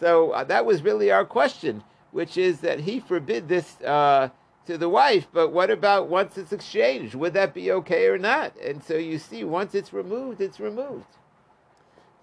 So 0.00 0.32
uh, 0.32 0.44
that 0.44 0.66
was 0.66 0.82
really 0.82 1.10
our 1.10 1.24
question, 1.24 1.82
which 2.10 2.36
is 2.36 2.60
that 2.60 2.80
he 2.80 3.00
forbid 3.00 3.48
this. 3.48 3.80
Uh, 3.80 4.30
to 4.66 4.76
the 4.76 4.88
wife, 4.88 5.28
but 5.32 5.52
what 5.52 5.70
about 5.70 6.08
once 6.08 6.36
it's 6.36 6.52
exchanged? 6.52 7.14
Would 7.14 7.34
that 7.34 7.54
be 7.54 7.70
okay 7.70 8.08
or 8.08 8.18
not? 8.18 8.52
And 8.56 8.82
so 8.82 8.94
you 8.94 9.18
see, 9.18 9.44
once 9.44 9.74
it's 9.74 9.92
removed, 9.92 10.40
it's 10.40 10.58
removed. 10.60 11.06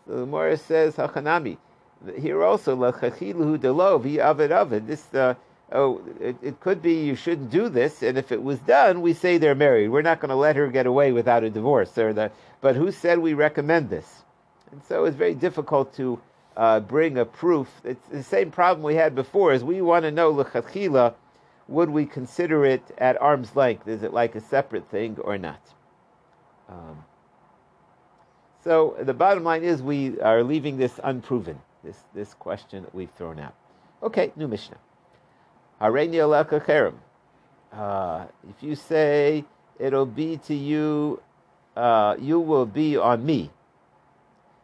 So 0.05 0.19
the 0.19 0.25
Morris 0.25 0.61
says, 0.61 0.95
Hachanami. 0.95 1.57
Here 2.19 2.43
also, 2.43 2.75
Lachachiluhu 2.75 3.61
delo 3.61 3.95
avid 3.95 4.51
avid. 4.51 4.87
This, 4.87 5.13
uh, 5.13 5.35
oh, 5.73 6.01
it, 6.21 6.37
it, 6.41 6.59
could 6.59 6.81
be 6.81 7.05
you 7.05 7.15
shouldn't 7.15 7.49
do 7.49 7.67
this, 7.67 8.01
and 8.03 8.17
if 8.17 8.31
it 8.31 8.41
was 8.41 8.59
done, 8.59 9.01
we 9.01 9.13
say 9.13 9.37
they're 9.37 9.55
married. 9.55 9.89
We're 9.89 10.01
not 10.01 10.19
going 10.19 10.29
to 10.29 10.35
let 10.35 10.55
her 10.55 10.67
get 10.67 10.85
away 10.85 11.11
without 11.11 11.43
a 11.43 11.49
divorce. 11.49 11.97
Or 11.97 12.13
the, 12.13 12.31
but 12.61 12.75
who 12.75 12.91
said 12.91 13.19
we 13.19 13.33
recommend 13.33 13.89
this? 13.89 14.23
And 14.71 14.81
so 14.85 15.05
it's 15.05 15.17
very 15.17 15.35
difficult 15.35 15.95
to 15.97 16.19
uh, 16.55 16.79
bring 16.79 17.17
a 17.17 17.25
proof. 17.25 17.69
It's 17.83 18.07
the 18.07 18.23
same 18.23 18.51
problem 18.51 18.83
we 18.83 18.95
had 18.95 19.15
before, 19.15 19.53
is 19.53 19.63
we 19.63 19.81
want 19.81 20.03
to 20.03 20.11
know 20.11 20.33
Lachachila 20.33 21.15
would 21.67 21.89
we 21.89 22.05
consider 22.05 22.65
it 22.65 22.83
at 22.97 23.21
arm's 23.21 23.55
length? 23.55 23.87
Is 23.87 24.03
it 24.03 24.13
like 24.13 24.35
a 24.35 24.41
separate 24.41 24.89
thing 24.89 25.17
or 25.19 25.37
not? 25.37 25.61
Um, 26.69 27.03
so 28.63 28.95
the 29.01 29.13
bottom 29.13 29.43
line 29.43 29.63
is 29.63 29.81
we 29.81 30.19
are 30.21 30.43
leaving 30.43 30.77
this 30.77 30.99
unproven, 31.03 31.59
this, 31.83 31.97
this 32.13 32.33
question 32.33 32.83
that 32.83 32.93
we've 32.93 33.11
thrown 33.11 33.39
out. 33.39 33.55
Okay, 34.01 34.31
new 34.35 34.47
Mishnah. 34.47 34.77
Uh, 37.73 38.25
if 38.49 38.63
you 38.63 38.73
say 38.73 39.43
it'll 39.77 40.05
be 40.05 40.37
to 40.37 40.53
you, 40.55 41.21
uh, 41.75 42.15
you 42.17 42.39
will 42.39 42.65
be 42.65 42.95
on 42.95 43.25
me. 43.25 43.51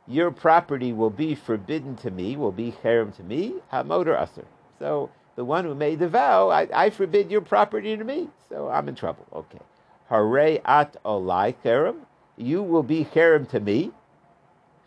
Your 0.08 0.32
property 0.32 0.94
will 0.94 1.10
be 1.10 1.36
forbidden 1.36 1.98
to 1.98 2.10
me, 2.10 2.38
will 2.38 2.54
be 2.54 2.72
cherem 2.72 3.14
to 3.18 3.24
me, 3.24 3.56
hamoder 3.72 4.18
aser. 4.18 4.46
So 4.80 5.12
the 5.36 5.44
one 5.44 5.66
who 5.66 5.76
made 5.76 6.00
the 6.00 6.08
vow, 6.08 6.50
I, 6.50 6.70
I 6.74 6.90
forbid 6.90 7.30
your 7.30 7.42
property 7.42 7.98
to 7.98 8.04
me, 8.06 8.30
so 8.48 8.70
I'm 8.70 8.88
in 8.88 8.96
trouble. 8.96 9.28
Okay. 9.34 9.60
Hare 10.08 10.62
at 10.66 11.04
olai 11.04 11.54
cherem, 11.66 11.98
you 12.38 12.64
will 12.64 12.84
be 12.84 13.04
cherem 13.04 13.48
to 13.50 13.60
me. 13.60 13.92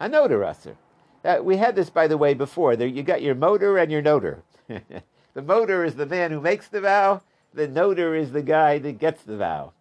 A 0.00 0.08
noter 0.08 0.50
aser. 0.50 0.76
Uh, 1.24 1.40
we 1.42 1.58
had 1.58 1.76
this, 1.76 1.90
by 1.90 2.08
the 2.08 2.16
way, 2.16 2.32
before. 2.32 2.74
There, 2.74 2.88
you 2.88 3.02
got 3.02 3.20
your 3.20 3.34
motor 3.34 3.76
and 3.76 3.92
your 3.92 4.02
noter. 4.02 4.40
the 5.34 5.42
motor 5.42 5.84
is 5.84 5.94
the 5.94 6.06
man 6.06 6.30
who 6.30 6.40
makes 6.40 6.68
the 6.68 6.80
vow. 6.80 7.22
The 7.54 7.68
noter 7.68 8.18
is 8.18 8.32
the 8.32 8.42
guy 8.42 8.78
that 8.78 8.98
gets 8.98 9.22
the 9.22 9.36
vow. 9.36 9.72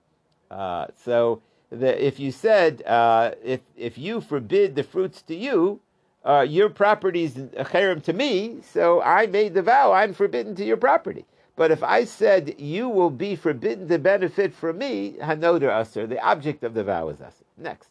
Uh, 0.49 0.87
so 1.03 1.41
the, 1.69 2.05
if 2.05 2.19
you 2.19 2.31
said 2.31 2.83
uh, 2.85 3.31
if 3.43 3.61
if 3.77 3.97
you 3.97 4.21
forbid 4.21 4.75
the 4.75 4.83
fruits 4.83 5.21
to 5.23 5.35
you, 5.35 5.79
uh, 6.25 6.45
your 6.47 6.69
property 6.69 7.23
is 7.23 7.37
a 7.37 7.65
cherem 7.65 8.03
to 8.03 8.13
me, 8.13 8.57
so 8.61 9.01
I 9.01 9.25
made 9.27 9.53
the 9.53 9.61
vow, 9.61 9.93
I'm 9.93 10.13
forbidden 10.13 10.55
to 10.55 10.65
your 10.65 10.77
property. 10.77 11.25
But 11.55 11.71
if 11.71 11.83
I 11.83 12.05
said 12.05 12.59
you 12.59 12.89
will 12.89 13.09
be 13.09 13.35
forbidden 13.35 13.87
to 13.87 13.99
benefit 13.99 14.53
from 14.53 14.77
me, 14.77 15.15
hanoder 15.21 15.71
aser, 15.71 16.07
the 16.07 16.21
object 16.21 16.63
of 16.63 16.73
the 16.73 16.83
vow 16.83 17.09
is 17.09 17.21
aser. 17.21 17.45
Next. 17.57 17.89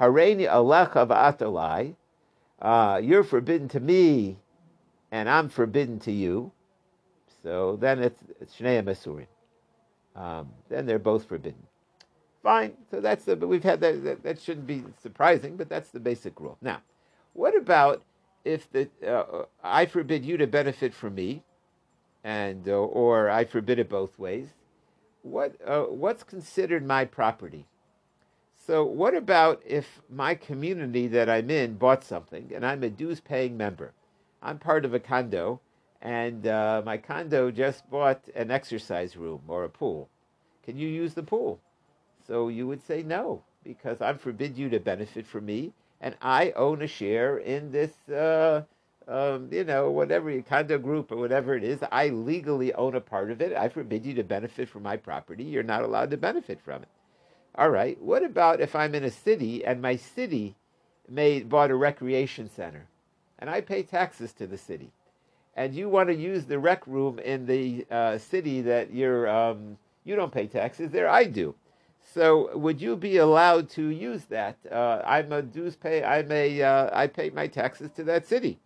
Hareini 0.00 0.48
alecha 0.48 1.06
v'atalai. 1.06 1.94
Uh, 2.60 3.00
you're 3.02 3.24
forbidden 3.24 3.68
to 3.68 3.80
me, 3.80 4.36
and 5.10 5.28
I'm 5.28 5.48
forbidden 5.48 5.98
to 6.00 6.12
you. 6.12 6.52
So 7.42 7.76
then 7.76 8.00
it's, 8.00 8.20
Shnei 8.58 8.82
Masurin. 8.82 9.26
Um, 10.16 10.50
then 10.68 10.86
they're 10.86 10.98
both 10.98 11.26
forbidden. 11.26 11.62
Fine. 12.42 12.74
So 12.90 13.00
that's 13.00 13.24
the, 13.24 13.36
but 13.36 13.48
we've 13.48 13.62
had 13.62 13.80
that, 13.80 14.04
that, 14.04 14.22
that. 14.22 14.40
shouldn't 14.40 14.66
be 14.66 14.84
surprising, 15.02 15.56
but 15.56 15.68
that's 15.68 15.90
the 15.90 16.00
basic 16.00 16.40
rule. 16.40 16.56
Now, 16.60 16.80
what 17.34 17.56
about 17.56 18.02
if 18.44 18.70
the 18.72 18.88
uh, 19.06 19.44
I 19.62 19.86
forbid 19.86 20.24
you 20.24 20.36
to 20.38 20.46
benefit 20.46 20.94
from 20.94 21.14
me, 21.14 21.42
and 22.24 22.68
uh, 22.68 22.72
or 22.72 23.28
I 23.28 23.44
forbid 23.44 23.78
it 23.78 23.88
both 23.88 24.18
ways? 24.18 24.48
What 25.22 25.56
uh, 25.66 25.82
what's 25.84 26.22
considered 26.22 26.86
my 26.86 27.04
property? 27.04 27.66
So, 28.66 28.84
what 28.84 29.14
about 29.14 29.62
if 29.66 30.02
my 30.10 30.34
community 30.34 31.06
that 31.08 31.28
I'm 31.28 31.50
in 31.50 31.74
bought 31.74 32.04
something 32.04 32.52
and 32.54 32.66
I'm 32.66 32.82
a 32.82 32.90
dues 32.90 33.20
paying 33.20 33.56
member? 33.56 33.92
I'm 34.42 34.58
part 34.58 34.84
of 34.84 34.94
a 34.94 35.00
condo, 35.00 35.60
and 36.00 36.46
uh, 36.46 36.82
my 36.84 36.96
condo 36.96 37.50
just 37.50 37.88
bought 37.90 38.22
an 38.34 38.50
exercise 38.50 39.16
room 39.16 39.42
or 39.48 39.64
a 39.64 39.68
pool. 39.68 40.08
Can 40.64 40.76
you 40.76 40.88
use 40.88 41.14
the 41.14 41.22
pool? 41.22 41.60
So 42.26 42.48
you 42.48 42.66
would 42.66 42.82
say 42.86 43.02
no, 43.02 43.42
because 43.64 44.00
I 44.00 44.12
forbid 44.14 44.56
you 44.58 44.68
to 44.70 44.80
benefit 44.80 45.26
from 45.26 45.46
me, 45.46 45.72
and 46.00 46.14
I 46.20 46.52
own 46.52 46.82
a 46.82 46.86
share 46.86 47.38
in 47.38 47.72
this, 47.72 47.92
uh, 48.08 48.62
um, 49.08 49.48
you 49.50 49.64
know, 49.64 49.90
whatever 49.90 50.40
condo 50.42 50.78
group 50.78 51.10
or 51.10 51.16
whatever 51.16 51.54
it 51.54 51.64
is. 51.64 51.80
I 51.90 52.08
legally 52.08 52.72
own 52.74 52.94
a 52.94 53.00
part 53.00 53.30
of 53.30 53.40
it. 53.40 53.56
I 53.56 53.68
forbid 53.68 54.04
you 54.04 54.14
to 54.14 54.22
benefit 54.24 54.68
from 54.68 54.82
my 54.82 54.96
property. 54.96 55.44
You're 55.44 55.62
not 55.62 55.82
allowed 55.82 56.10
to 56.10 56.16
benefit 56.16 56.60
from 56.60 56.82
it. 56.82 56.88
All 57.54 57.70
right. 57.70 58.00
What 58.00 58.22
about 58.22 58.60
if 58.60 58.76
I'm 58.76 58.94
in 58.94 59.04
a 59.04 59.10
city 59.10 59.64
and 59.64 59.82
my 59.82 59.96
city 59.96 60.54
made 61.08 61.48
bought 61.48 61.70
a 61.70 61.74
recreation 61.74 62.48
center, 62.48 62.86
and 63.38 63.48
I 63.48 63.62
pay 63.62 63.82
taxes 63.82 64.32
to 64.34 64.46
the 64.46 64.58
city, 64.58 64.92
and 65.56 65.74
you 65.74 65.88
want 65.88 66.08
to 66.08 66.14
use 66.14 66.44
the 66.44 66.58
rec 66.58 66.86
room 66.86 67.18
in 67.18 67.46
the 67.46 67.86
uh, 67.90 68.18
city 68.18 68.60
that 68.62 68.92
you're 68.92 69.28
um, 69.28 69.78
you 70.04 70.16
don't 70.16 70.32
pay 70.32 70.46
taxes 70.46 70.90
there, 70.90 71.08
I 71.08 71.24
do. 71.24 71.54
So 72.14 72.56
would 72.56 72.80
you 72.80 72.96
be 72.96 73.18
allowed 73.18 73.68
to 73.70 73.88
use 73.88 74.24
that? 74.26 74.56
Uh, 74.70 75.02
I'm 75.04 75.30
a 75.32 75.42
dues 75.42 75.76
pay. 75.76 76.02
I'm 76.02 76.30
a 76.32 76.62
uh, 76.62 76.90
I 76.92 77.06
pay 77.06 77.30
my 77.30 77.46
taxes 77.46 77.90
to 77.96 78.04
that 78.04 78.26
city. 78.26 78.58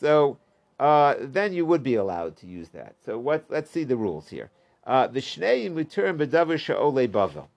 So 0.00 0.38
uh, 0.78 1.14
then 1.20 1.52
you 1.52 1.64
would 1.64 1.82
be 1.82 1.94
allowed 1.94 2.36
to 2.38 2.46
use 2.46 2.68
that. 2.70 2.96
So 3.04 3.18
what? 3.18 3.44
Let's 3.48 3.70
see 3.70 3.84
the 3.84 3.96
rules 3.96 4.28
here. 4.28 4.50
Uh, 4.86 5.06
the 5.06 5.20
shnei 5.20 5.70
muturim 5.70 6.18
bedavar 6.18 6.58
she'ole 6.58 7.08
bavel 7.08 7.48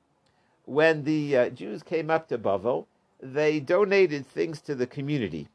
when 0.69 1.04
the 1.04 1.36
uh, 1.36 1.50
Jews 1.50 1.82
came 1.82 2.12
up 2.12 2.28
to 2.28 2.38
Bavel, 2.38 2.86
they 3.19 3.60
donated 3.60 4.28
things 4.28 4.62
to 4.62 4.76
the 4.76 4.86
community, 4.86 5.48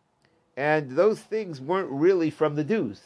and 0.57 0.97
those 0.97 1.21
things 1.21 1.61
weren't 1.61 1.91
really 1.91 2.31
from 2.31 2.55
the 2.55 2.65
Jews. 2.65 3.01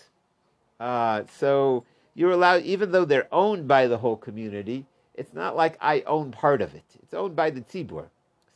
Uh, 0.79 1.23
so 1.39 1.85
you're 2.15 2.33
allowed, 2.33 2.63
even 2.63 2.93
though 2.93 3.05
they're 3.05 3.33
owned 3.33 3.67
by 3.69 3.87
the 3.87 3.99
whole 3.99 4.17
community, 4.17 4.87
it's 5.15 5.35
not 5.35 5.57
like 5.57 5.77
I 5.81 6.03
own 6.03 6.31
part 6.31 6.63
of 6.63 6.75
it. 6.75 6.85
It's 7.03 7.15
owned 7.15 7.35
by 7.35 7.51
the 7.51 7.61
tzibur. 7.61 8.07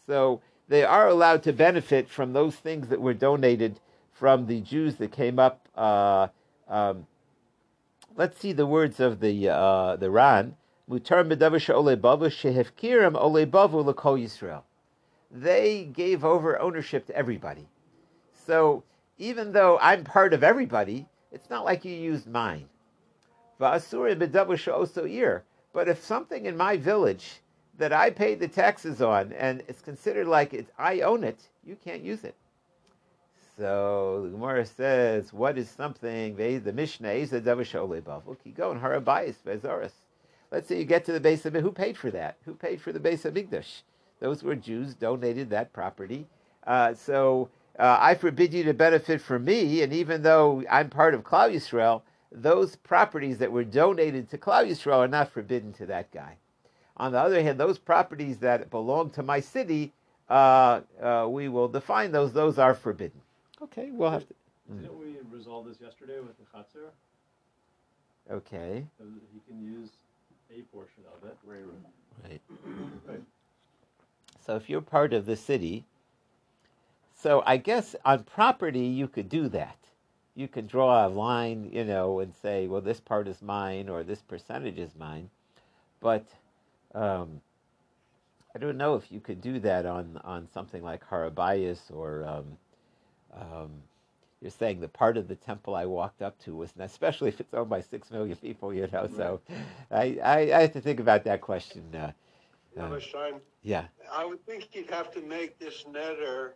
So 0.07 0.41
they 0.69 0.85
are 0.85 1.09
allowed 1.09 1.43
to 1.45 1.53
benefit 1.53 2.09
from 2.09 2.33
those 2.33 2.57
things 2.57 2.89
that 2.89 3.01
were 3.01 3.15
donated 3.15 3.81
from 4.13 4.47
the 4.47 4.61
Jews 4.61 4.97
that 4.97 5.13
came 5.13 5.39
up. 5.39 5.69
Uh, 5.75 6.29
um, 6.69 7.07
let's 8.17 8.39
see 8.39 8.53
the 8.53 8.67
words 8.67 9.01
of 9.01 9.21
the 9.21 9.49
uh, 9.49 9.97
the 9.97 10.11
Ran. 10.11 10.57
Mutar 10.89 11.25
shehefkirim 11.25 13.15
l'kol 13.15 14.19
Yisrael. 14.19 14.63
They 15.31 15.85
gave 15.85 16.25
over 16.25 16.61
ownership 16.61 17.07
to 17.07 17.17
everybody. 17.17 17.69
So 18.47 18.83
even 19.19 19.53
though 19.53 19.79
I'm 19.81 20.05
part 20.05 20.35
of 20.35 20.43
everybody, 20.43 21.07
it's 21.31 21.49
not 21.51 21.65
like 21.65 21.85
you 21.85 21.95
used 21.95 22.27
mine. 22.27 22.69
But 23.59 23.83
if 25.89 26.03
something 26.03 26.47
in 26.47 26.57
my 26.57 26.77
village 26.77 27.41
that 27.79 27.93
I 27.93 28.11
paid 28.11 28.41
the 28.41 28.49
taxes 28.49 29.01
on 29.01 29.33
and 29.33 29.63
it's 29.69 29.81
considered 29.81 30.27
like 30.27 30.53
it's, 30.53 30.71
I 30.79 31.01
own 31.01 31.25
it, 31.25 31.49
you 31.65 31.77
can't 31.77 32.03
use 32.03 32.25
it. 32.25 32.35
So 33.59 34.23
the 34.25 34.31
Gemara 34.31 34.67
says, 34.67 35.33
what 35.33 35.57
is 35.59 35.71
something? 35.71 36.37
The 36.37 36.73
Mishnah 36.73 37.13
is 37.13 37.33
a 37.33 37.41
davar 37.41 38.55
Go 38.55 38.71
and 38.71 38.81
harabayis 38.81 39.37
vezoris. 39.47 39.93
Let's 40.51 40.69
say 40.69 40.79
you 40.79 40.85
get 40.85 41.05
to 41.07 41.13
the 41.13 41.21
base 41.21 41.47
of 41.47 41.55
it. 41.55 41.63
Who 41.63 41.71
paid 41.71 41.97
for 41.97 42.11
that? 42.11 42.37
Who 42.45 42.55
paid 42.55 42.81
for 42.81 42.93
the 42.93 43.01
base 43.01 43.25
of 43.25 43.35
Migdash? 43.35 43.83
Those 44.21 44.43
were 44.43 44.55
Jews 44.55 44.95
donated 44.95 45.51
that 45.51 45.73
property. 45.73 46.27
Uh, 46.67 46.95
so 46.95 47.49
uh, 47.79 47.99
I 48.01 48.15
forbid 48.15 48.53
you 48.53 48.65
to 48.65 48.75
benefit 48.75 49.21
from 49.21 49.45
me, 49.45 49.83
and 49.83 49.93
even 49.93 50.23
though 50.23 50.63
I'm 50.71 50.91
part 50.91 51.15
of 51.15 51.23
Klal 51.23 51.53
Yisrael, 51.53 52.03
those 52.31 52.77
properties 52.77 53.39
that 53.39 53.53
were 53.53 53.65
donated 53.65 54.31
to 54.31 54.39
Klal 54.39 54.69
Yisrael 54.69 54.99
are 54.99 55.09
not 55.09 55.31
forbidden 55.31 55.73
to 55.75 55.87
that 55.87 56.11
guy. 56.11 56.37
On 56.97 57.13
the 57.13 57.19
other 57.19 57.43
hand, 57.43 57.59
those 57.59 57.79
properties 57.79 58.39
that 58.39 58.71
belong 58.71 59.11
to 59.11 59.23
my 59.23 59.41
city, 59.41 59.93
uh, 60.29 60.81
uh 61.03 61.27
we 61.29 61.49
will 61.49 61.69
define 61.69 62.13
those. 62.13 62.33
Those 62.33 62.59
are 62.59 62.75
forbidden. 62.75 63.21
Okay, 63.63 63.91
we'll 63.91 64.11
have 64.11 64.27
to. 64.29 64.35
Mm. 64.71 64.83
Didn't 64.83 64.99
we 64.99 65.17
resolve 65.31 65.67
this 65.67 65.81
yesterday 65.81 66.21
with 66.21 66.37
the 66.39 66.45
chatzir? 66.45 66.91
Okay. 68.31 68.85
He 69.33 69.41
can 69.49 69.63
use 69.63 69.91
a 70.51 70.63
portion 70.75 71.03
of 71.17 71.29
it. 71.29 71.37
Right. 71.45 72.41
Right. 73.09 73.23
So 74.45 74.57
if 74.57 74.69
you're 74.69 74.81
part 74.81 75.13
of 75.13 75.27
the 75.27 75.37
city, 75.37 75.85
so 77.23 77.43
I 77.47 77.57
guess 77.57 77.95
on 78.05 78.25
property 78.25 78.81
you 78.81 79.07
could 79.07 79.29
do 79.29 79.49
that. 79.51 79.77
You 80.35 80.49
could 80.49 80.67
draw 80.67 81.07
a 81.07 81.09
line, 81.09 81.71
you 81.73 81.85
know, 81.85 82.19
and 82.19 82.35
say, 82.35 82.67
well, 82.67 82.81
this 82.81 82.99
part 82.99 83.29
is 83.29 83.41
mine 83.41 83.89
or 83.89 84.03
this 84.03 84.21
percentage 84.21 84.79
is 84.79 84.97
mine. 84.99 85.31
But 86.01 86.27
um, 86.95 87.41
I 88.55 88.59
don't 88.59 88.77
know 88.77 88.97
if 88.97 89.13
you 89.13 89.21
could 89.21 89.41
do 89.41 89.61
that 89.61 89.87
on, 89.87 90.21
on 90.25 90.49
something 90.53 90.83
like 90.83 91.09
Harabayas 91.09 91.79
or 91.93 92.25
um, 92.27 92.59
um, 93.35 93.71
you're 94.41 94.51
saying 94.51 94.81
the 94.81 94.89
part 94.89 95.17
of 95.17 95.29
the 95.29 95.37
temple 95.37 95.77
I 95.77 95.87
walked 95.87 96.23
up 96.23 96.37
to 96.45 96.57
wasn't. 96.57 96.83
especially 96.91 97.29
if 97.29 97.41
it's 97.41 97.55
owned 97.55 97.71
by 97.71 97.83
six 97.83 98.11
million 98.11 98.37
people, 98.37 98.75
you 98.75 98.89
know. 98.93 99.03
Right. 99.03 99.17
So, 99.17 99.41
I, 99.93 100.19
I, 100.25 100.39
I 100.39 100.61
have 100.63 100.73
to 100.73 100.81
think 100.81 100.99
about 100.99 101.23
that 101.25 101.41
question. 101.41 101.85
Uh, 101.95 102.11
uh, 102.77 102.99
yeah. 103.63 103.85
I 104.11 104.25
would 104.25 104.45
think 104.47 104.71
you'd 104.73 104.91
have 104.91 105.13
to 105.13 105.21
make 105.21 105.59
this 105.59 105.85
neder 105.85 106.53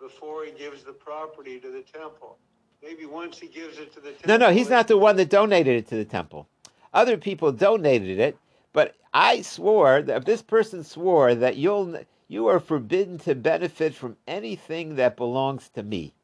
before 0.00 0.44
he 0.44 0.52
gives 0.52 0.82
the 0.82 0.92
property 0.92 1.60
to 1.60 1.70
the 1.70 1.82
temple. 1.82 2.38
Maybe 2.82 3.04
once 3.04 3.38
he 3.38 3.46
gives 3.46 3.78
it 3.78 3.92
to 3.94 4.00
the 4.00 4.12
temple. 4.12 4.28
No, 4.28 4.36
no, 4.36 4.52
he's 4.52 4.70
not 4.70 4.88
the 4.88 4.96
one 4.96 5.16
that 5.16 5.28
donated 5.28 5.76
it 5.76 5.88
to 5.88 5.96
the 5.96 6.04
temple. 6.04 6.48
Other 6.94 7.16
people 7.16 7.52
donated 7.52 8.18
it, 8.18 8.38
but 8.72 8.94
I 9.12 9.42
swore 9.42 10.02
that 10.02 10.24
this 10.24 10.42
person 10.42 10.82
swore 10.82 11.34
that 11.34 11.56
you'll 11.56 12.00
you 12.26 12.46
are 12.46 12.60
forbidden 12.60 13.18
to 13.18 13.34
benefit 13.34 13.92
from 13.92 14.16
anything 14.26 14.94
that 14.94 15.16
belongs 15.16 15.68
to 15.70 15.82
me. 15.82 16.14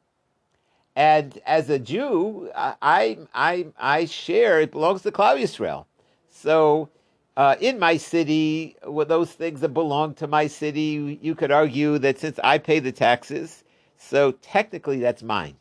And 0.95 1.37
as 1.45 1.69
a 1.69 1.77
Jew, 1.77 2.49
I, 2.55 3.17
I, 3.33 3.67
I 3.77 4.05
share, 4.05 4.61
it 4.61 4.71
belongs 4.71 5.01
to 5.01 5.11
Klal 5.11 5.37
Yisrael. 5.37 5.85
So 6.29 6.89
uh, 7.35 7.55
in 7.59 7.77
my 7.77 7.97
city, 7.97 8.77
with 8.83 9.09
those 9.09 9.31
things 9.33 9.59
that 9.59 9.69
belong 9.69 10.13
to 10.15 10.27
my 10.27 10.47
city, 10.47 11.19
you 11.21 11.35
could 11.35 11.51
argue 11.51 11.99
that 11.99 12.19
since 12.19 12.39
I 12.43 12.57
pay 12.57 12.79
the 12.79 12.93
taxes, 12.93 13.63
so 13.97 14.31
technically 14.31 14.99
that's 14.99 15.23
mine. 15.23 15.55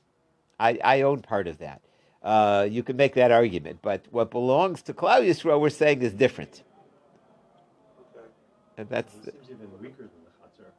I, 0.59 0.79
I 0.83 1.03
own 1.03 1.20
part 1.20 1.49
of 1.49 1.59
that. 1.59 1.83
Uh, 2.22 2.66
you 2.68 2.83
can 2.83 2.96
make 2.96 3.14
that 3.14 3.31
argument. 3.31 3.79
But 3.83 4.05
what 4.11 4.31
belongs 4.31 4.83
to 4.83 4.92
Klal 4.92 5.22
Yisrael, 5.27 5.61
we're 5.61 5.70
saying, 5.70 6.03
is 6.03 6.12
different. 6.12 6.62
Okay. 8.16 8.27
And 8.79 8.88
that's. 8.88 9.12
Seems 9.12 9.27
even 9.44 9.70
weaker 9.81 9.99
than 9.99 10.11
the 10.25 10.62
Chatzar. 10.64 10.70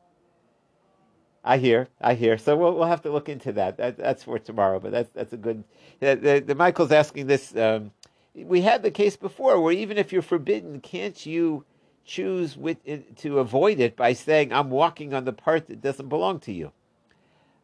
I 1.44 1.58
hear, 1.58 1.88
I 2.02 2.16
hear. 2.16 2.38
So 2.38 2.58
we'll 2.58 2.74
we'll 2.74 2.88
have 2.88 3.04
to 3.04 3.12
look 3.12 3.30
into 3.30 3.54
that. 3.54 3.78
that 3.78 3.98
that's 3.98 4.24
for 4.24 4.40
tomorrow. 4.40 4.80
But 4.80 4.92
that's 4.92 5.10
that's 5.12 5.34
a 5.34 5.38
good. 5.38 5.64
The, 6.00 6.16
the, 6.16 6.44
the 6.48 6.56
Michael's 6.56 6.92
asking 6.92 7.28
this. 7.28 7.56
Um, 7.56 7.92
we 8.36 8.62
had 8.62 8.84
the 8.84 8.92
case 8.92 9.16
before 9.16 9.62
where 9.62 9.74
even 9.74 9.98
if 9.98 10.12
you're 10.12 10.22
forbidden, 10.22 10.82
can't 10.82 11.26
you 11.26 11.66
choose 12.04 12.58
with 12.58 12.78
to 13.18 13.40
avoid 13.40 13.80
it 13.80 13.96
by 13.96 14.14
saying 14.14 14.52
I'm 14.52 14.70
walking 14.70 15.14
on 15.14 15.26
the 15.26 15.34
part 15.34 15.68
that 15.68 15.82
doesn't 15.82 16.10
belong 16.10 16.40
to 16.42 16.54
you? 16.54 16.72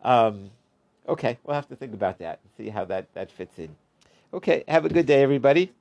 Um, 0.04 0.52
okay, 1.08 1.38
we'll 1.44 1.56
have 1.56 1.68
to 1.70 1.76
think 1.76 1.94
about 1.94 2.20
that 2.20 2.40
and 2.44 2.52
see 2.58 2.70
how 2.70 2.86
that 2.86 3.14
that 3.14 3.32
fits 3.32 3.58
in. 3.60 3.76
Okay, 4.34 4.64
have 4.68 4.86
a 4.86 4.90
good 4.90 5.06
day, 5.06 5.22
everybody. 5.24 5.72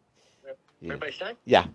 Rabbi 0.83 1.11
Stein? 1.11 1.37
Yeah 1.45 1.67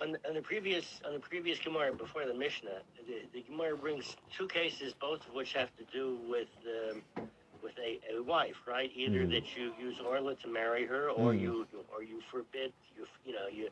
on 0.00 0.12
the, 0.12 0.28
on 0.28 0.34
the 0.34 0.42
previous 0.42 1.00
on 1.06 1.12
the 1.12 1.18
previous 1.18 1.58
Gemara 1.58 1.92
before 1.92 2.26
the 2.26 2.34
Mishnah, 2.34 2.80
the, 3.06 3.22
the 3.32 3.42
Gemara 3.42 3.76
brings 3.76 4.16
two 4.36 4.46
cases, 4.48 4.94
both 5.00 5.26
of 5.26 5.34
which 5.34 5.52
have 5.54 5.70
to 5.76 5.84
do 5.92 6.18
with 6.28 6.48
um, 6.66 7.28
with 7.62 7.74
a, 7.78 8.00
a 8.14 8.22
wife, 8.22 8.56
right? 8.66 8.90
Either 8.94 9.24
mm. 9.24 9.30
that 9.30 9.56
you 9.56 9.72
use 9.80 9.96
Orla 10.04 10.34
to 10.36 10.48
marry 10.48 10.86
her, 10.86 11.10
or 11.10 11.32
mm. 11.32 11.40
you 11.40 11.66
or 11.94 12.02
you 12.02 12.20
forbid 12.30 12.72
you 12.96 13.06
you 13.24 13.32
know 13.32 13.48
you 13.52 13.68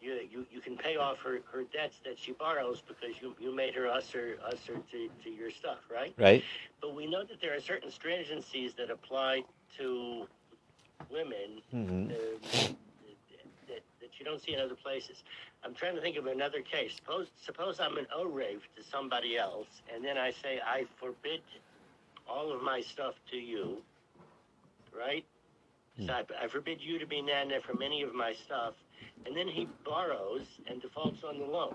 you, 0.00 0.20
you, 0.30 0.46
you 0.50 0.60
can 0.60 0.76
pay 0.76 0.96
off 0.96 1.18
her, 1.20 1.40
her 1.52 1.64
debts 1.72 2.00
that 2.04 2.18
she 2.18 2.32
borrows 2.32 2.82
because 2.86 3.20
you, 3.20 3.34
you 3.38 3.54
made 3.54 3.74
her 3.74 3.86
usher, 3.88 4.38
usher 4.46 4.74
to, 4.90 5.08
to 5.24 5.30
your 5.30 5.50
stuff, 5.50 5.78
right? 5.92 6.14
Right. 6.18 6.44
But 6.80 6.94
we 6.94 7.06
know 7.06 7.24
that 7.24 7.40
there 7.40 7.54
are 7.54 7.60
certain 7.60 7.90
stringencies 7.90 8.74
that 8.76 8.90
apply 8.90 9.44
to 9.78 10.26
women 11.10 11.62
hmm 11.72 12.06
uh, 12.10 12.14
that, 13.68 13.82
that 14.00 14.18
you 14.18 14.24
don't 14.24 14.42
see 14.42 14.54
in 14.54 14.60
other 14.60 14.74
places. 14.74 15.22
I'm 15.64 15.74
trying 15.74 15.94
to 15.94 16.00
think 16.00 16.16
of 16.16 16.26
another 16.26 16.60
case. 16.60 16.94
Suppose 16.96 17.28
suppose 17.44 17.80
I'm 17.80 17.96
an 17.98 18.06
O-rave 18.14 18.62
to 18.76 18.82
somebody 18.82 19.36
else, 19.38 19.82
and 19.94 20.04
then 20.04 20.18
I 20.18 20.30
say 20.30 20.60
I 20.64 20.86
forbid 20.98 21.40
all 22.28 22.52
of 22.52 22.62
my 22.62 22.80
stuff 22.80 23.14
to 23.30 23.36
you, 23.36 23.78
right? 24.96 25.24
So 26.06 26.12
I, 26.12 26.44
I 26.44 26.48
forbid 26.48 26.80
you 26.80 26.98
to 26.98 27.06
be 27.06 27.22
nana 27.22 27.60
from 27.66 27.82
any 27.82 28.02
of 28.02 28.14
my 28.14 28.32
stuff, 28.32 28.74
and 29.26 29.36
then 29.36 29.48
he 29.48 29.68
borrows 29.84 30.46
and 30.68 30.80
defaults 30.80 31.24
on 31.24 31.38
the 31.38 31.44
loan. 31.44 31.74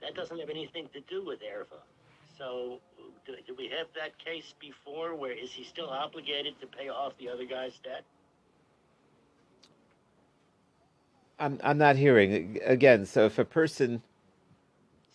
That 0.00 0.14
doesn't 0.14 0.38
have 0.38 0.50
anything 0.50 0.88
to 0.92 1.00
do 1.02 1.24
with 1.24 1.40
erva. 1.40 1.80
So, 2.38 2.80
do, 3.26 3.34
do 3.46 3.54
we 3.56 3.68
have 3.68 3.86
that 3.94 4.18
case 4.18 4.54
before? 4.60 5.14
Where 5.14 5.32
is 5.32 5.52
he 5.52 5.64
still 5.64 5.88
obligated 5.88 6.60
to 6.60 6.66
pay 6.66 6.88
off 6.88 7.12
the 7.18 7.28
other 7.28 7.44
guy's 7.44 7.78
debt? 7.82 8.04
I'm 11.38 11.58
I'm 11.62 11.78
not 11.78 11.96
hearing 11.96 12.60
again. 12.64 13.06
So 13.06 13.26
if 13.26 13.38
a 13.38 13.44
person, 13.44 14.02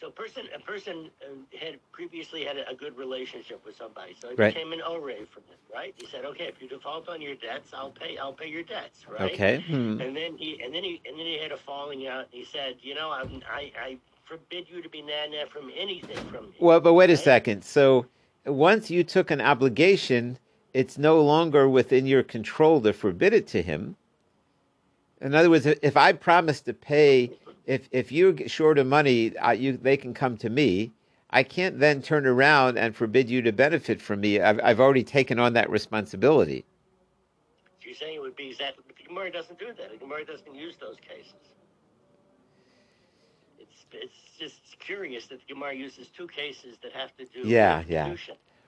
So 0.02 0.08
a 0.08 0.12
person, 0.12 0.44
a 0.56 0.60
person 0.60 1.10
uh, 1.22 1.58
had 1.60 1.78
previously 1.92 2.46
had 2.46 2.56
a, 2.58 2.74
good 2.74 2.98
relationship 2.98 3.66
with 3.66 3.76
somebody, 3.76 4.16
so 4.22 4.30
it 4.30 4.40
Right. 4.40 4.54
became 4.54 4.72
an 4.72 4.82
O-ray 4.82 5.26
from 5.26 5.44
them, 5.50 5.58
right? 5.74 5.94
He 5.98 6.06
said, 6.06 6.24
"Okay, 6.24 6.46
if 6.46 6.62
you 6.62 6.70
default 6.70 7.10
on 7.10 7.22
your 7.22 7.36
debts, 7.36 7.74
I'll 7.74 7.92
pay. 7.92 8.18
I'll 8.18 8.32
pay 8.32 8.48
your 8.48 8.64
debts, 8.64 9.06
right?" 9.10 9.34
okay, 9.34 9.58
hmm. 9.60 10.00
And 10.00 10.16
then 10.16 10.38
he, 10.38 10.62
and 10.64 10.74
then 10.74 10.86
he, 10.86 11.02
and 11.06 11.20
then 11.20 11.26
he 11.26 11.38
had 11.38 11.52
a 11.52 11.58
falling 11.58 12.08
out. 12.08 12.28
And 12.32 12.32
he 12.32 12.46
said, 12.46 12.78
"You 12.82 12.96
know, 12.96 13.12
I'm, 13.12 13.44
I, 13.52 13.74
I 13.78 13.98
forbid 14.24 14.70
you 14.70 14.82
to 14.82 14.88
be 14.88 15.02
nana 15.02 15.48
from 15.52 15.70
anything 15.76 16.16
from 16.32 16.46
me." 16.52 16.56
well, 16.62 16.80
but 16.80 16.94
wait 16.94 17.10
a 17.10 17.18
second. 17.18 17.66
So 17.66 18.06
once 18.46 18.90
you 18.90 19.04
took 19.04 19.30
an 19.32 19.42
obligation, 19.42 20.40
it's 20.74 20.98
no 20.98 21.22
longer 21.22 21.68
within 21.68 22.06
your 22.06 22.24
control 22.24 22.80
to 22.82 22.94
forbid 22.94 23.34
it 23.34 23.48
to 23.48 23.62
him. 23.62 23.98
In 25.20 25.36
other 25.36 25.50
words, 25.50 25.66
if 25.66 25.98
I 25.98 26.14
promise 26.14 26.62
to 26.62 26.74
pay, 26.74 27.32
if 27.70 27.88
if 27.92 28.12
you're 28.12 28.36
short 28.48 28.80
of 28.80 28.88
money, 28.88 29.38
uh, 29.38 29.52
you 29.52 29.78
they 29.78 29.96
can 29.96 30.14
come 30.14 30.36
to 30.38 30.50
me. 30.50 30.92
I 31.30 31.44
can't 31.44 31.80
then 31.80 32.02
turn 32.02 32.26
around 32.26 32.80
and 32.80 32.96
forbid 32.96 33.30
you 33.30 33.44
to 33.44 33.52
benefit 33.52 34.02
from 34.02 34.22
me. 34.22 34.42
I've 34.42 34.60
I've 34.64 34.80
already 34.80 35.04
taken 35.04 35.38
on 35.38 35.54
that 35.54 35.70
responsibility. 35.70 36.66
So 37.80 37.86
you're 37.86 37.96
saying 37.96 38.16
it 38.16 38.22
would 38.22 38.36
be 38.36 38.50
exactly, 38.50 38.84
but 38.88 38.98
the 38.98 39.04
Gemara 39.04 39.32
doesn't 39.32 39.60
do 39.60 39.68
that. 39.68 39.92
The 39.92 39.98
Gemara 39.98 40.26
doesn't 40.26 40.56
use 40.56 40.76
those 40.82 40.98
cases. 41.08 41.34
It's, 43.60 43.86
it's 43.92 44.20
just 44.40 44.80
curious 44.80 45.28
that 45.28 45.40
the 45.48 45.54
Gemara 45.54 45.76
uses 45.76 46.08
two 46.08 46.28
cases 46.28 46.78
that 46.82 46.92
have 46.94 47.16
to 47.18 47.26
do 47.26 47.48
Yeah, 47.48 47.80
with 47.80 47.90
yeah. 47.90 48.16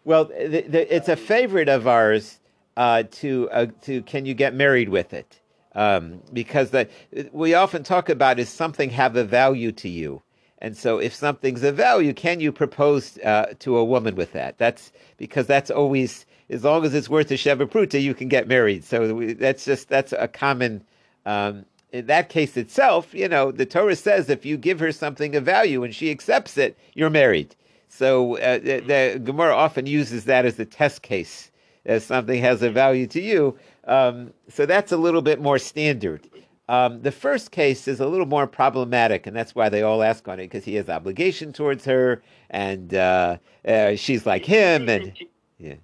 Well, 0.04 0.26
the, 0.26 0.62
the, 0.68 0.96
it's 0.96 1.10
a 1.10 1.16
favorite 1.16 1.70
of 1.70 1.88
ours 1.88 2.40
uh, 2.78 3.04
to 3.20 3.50
uh, 3.52 3.66
to 3.82 4.04
can 4.04 4.28
you 4.28 4.36
get 4.36 4.54
married 4.54 4.90
with 4.90 5.12
it? 5.14 5.42
Um, 5.74 6.22
because 6.34 6.72
that 6.72 6.90
we 7.32 7.54
often 7.54 7.84
talk 7.84 8.10
about 8.10 8.40
is 8.40 8.50
something 8.50 8.90
have 8.90 9.16
a 9.16 9.24
value 9.24 9.72
to 9.72 9.88
you, 9.88 10.22
and 10.58 10.76
so 10.76 11.00
if 11.00 11.16
something's 11.16 11.64
a 11.64 11.72
value, 11.72 12.14
can 12.14 12.42
you 12.42 12.52
propose 12.52 13.18
uh, 13.20 13.54
to 13.60 13.78
a 13.78 13.86
woman 13.86 14.16
with 14.16 14.34
that? 14.34 14.58
That's 14.58 14.92
because 15.18 15.48
that's 15.48 15.72
always 15.72 16.26
as 16.50 16.64
long 16.66 16.84
as 16.84 16.94
it's 16.94 17.10
worth 17.10 17.32
a 17.32 17.36
sheva 17.36 18.02
you 18.02 18.14
can 18.14 18.28
get 18.28 18.48
married. 18.48 18.84
So 18.84 19.14
we, 19.14 19.34
that's 19.34 19.66
just 19.66 19.90
that's 19.90 20.14
a 20.14 20.28
common. 20.28 20.84
Um, 21.26 21.66
in 21.92 22.06
that 22.06 22.30
case 22.30 22.56
itself, 22.56 23.14
you 23.14 23.28
know, 23.28 23.52
the 23.52 23.66
Torah 23.66 23.96
says 23.96 24.30
if 24.30 24.46
you 24.46 24.58
give 24.58 24.80
her 24.80 24.92
something 24.92 25.36
of 25.36 25.44
value 25.44 25.84
and 25.84 25.94
she 25.94 26.10
accepts 26.10 26.58
it, 26.58 26.78
you're 26.94 27.10
married. 27.10 27.56
So 27.90 28.38
uh, 28.38 28.60
the, 28.60 28.80
the 28.80 29.20
Gemara 29.20 29.54
often 29.54 29.86
uses 29.86 30.24
that 30.26 30.46
as 30.46 30.58
a 30.58 30.66
test 30.66 31.02
case, 31.02 31.52
as 31.86 32.06
something 32.06 32.42
has 32.42 32.62
a 32.62 32.70
value 32.70 33.08
to 33.08 33.22
you. 33.22 33.58
Um, 33.86 34.34
so 34.50 34.66
that's 34.66 34.92
a 34.92 34.98
little 34.98 35.22
bit 35.22 35.42
more 35.42 35.58
standard. 35.58 36.30
Um, 36.70 37.02
the 37.02 37.12
first 37.12 37.52
case 37.52 37.88
is 37.88 38.00
a 38.00 38.08
little 38.08 38.26
more 38.26 38.48
problematic, 38.48 39.28
and 39.28 39.36
that's 39.36 39.54
why 39.54 39.68
they 39.70 39.82
all 39.82 40.04
ask 40.04 40.28
on 40.28 40.40
it 40.40 40.44
because 40.44 40.64
he 40.64 40.76
has 40.76 40.88
obligation 40.90 41.52
towards 41.52 41.84
her, 41.86 42.22
and 42.50 42.94
uh, 42.94 43.38
uh, 43.68 43.96
she's 43.96 44.26
like 44.26 44.46
him, 44.46 44.88
and 44.88 45.14
yeah, 45.58 45.76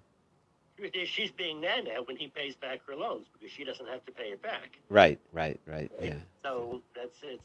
She's 1.06 1.32
being 1.32 1.60
nana 1.60 2.04
when 2.06 2.18
he 2.18 2.28
pays 2.28 2.56
back 2.56 2.80
her 2.88 2.96
loans 2.96 3.26
because 3.34 3.52
she 3.52 3.64
doesn't 3.64 3.88
have 3.88 4.06
to 4.06 4.12
pay 4.12 4.26
it 4.26 4.42
back. 4.44 4.78
right, 4.90 5.20
right, 5.34 5.60
right, 5.66 5.92
yeah. 6.00 6.14
So 6.44 6.82
that's 6.96 7.18
it's 7.24 7.36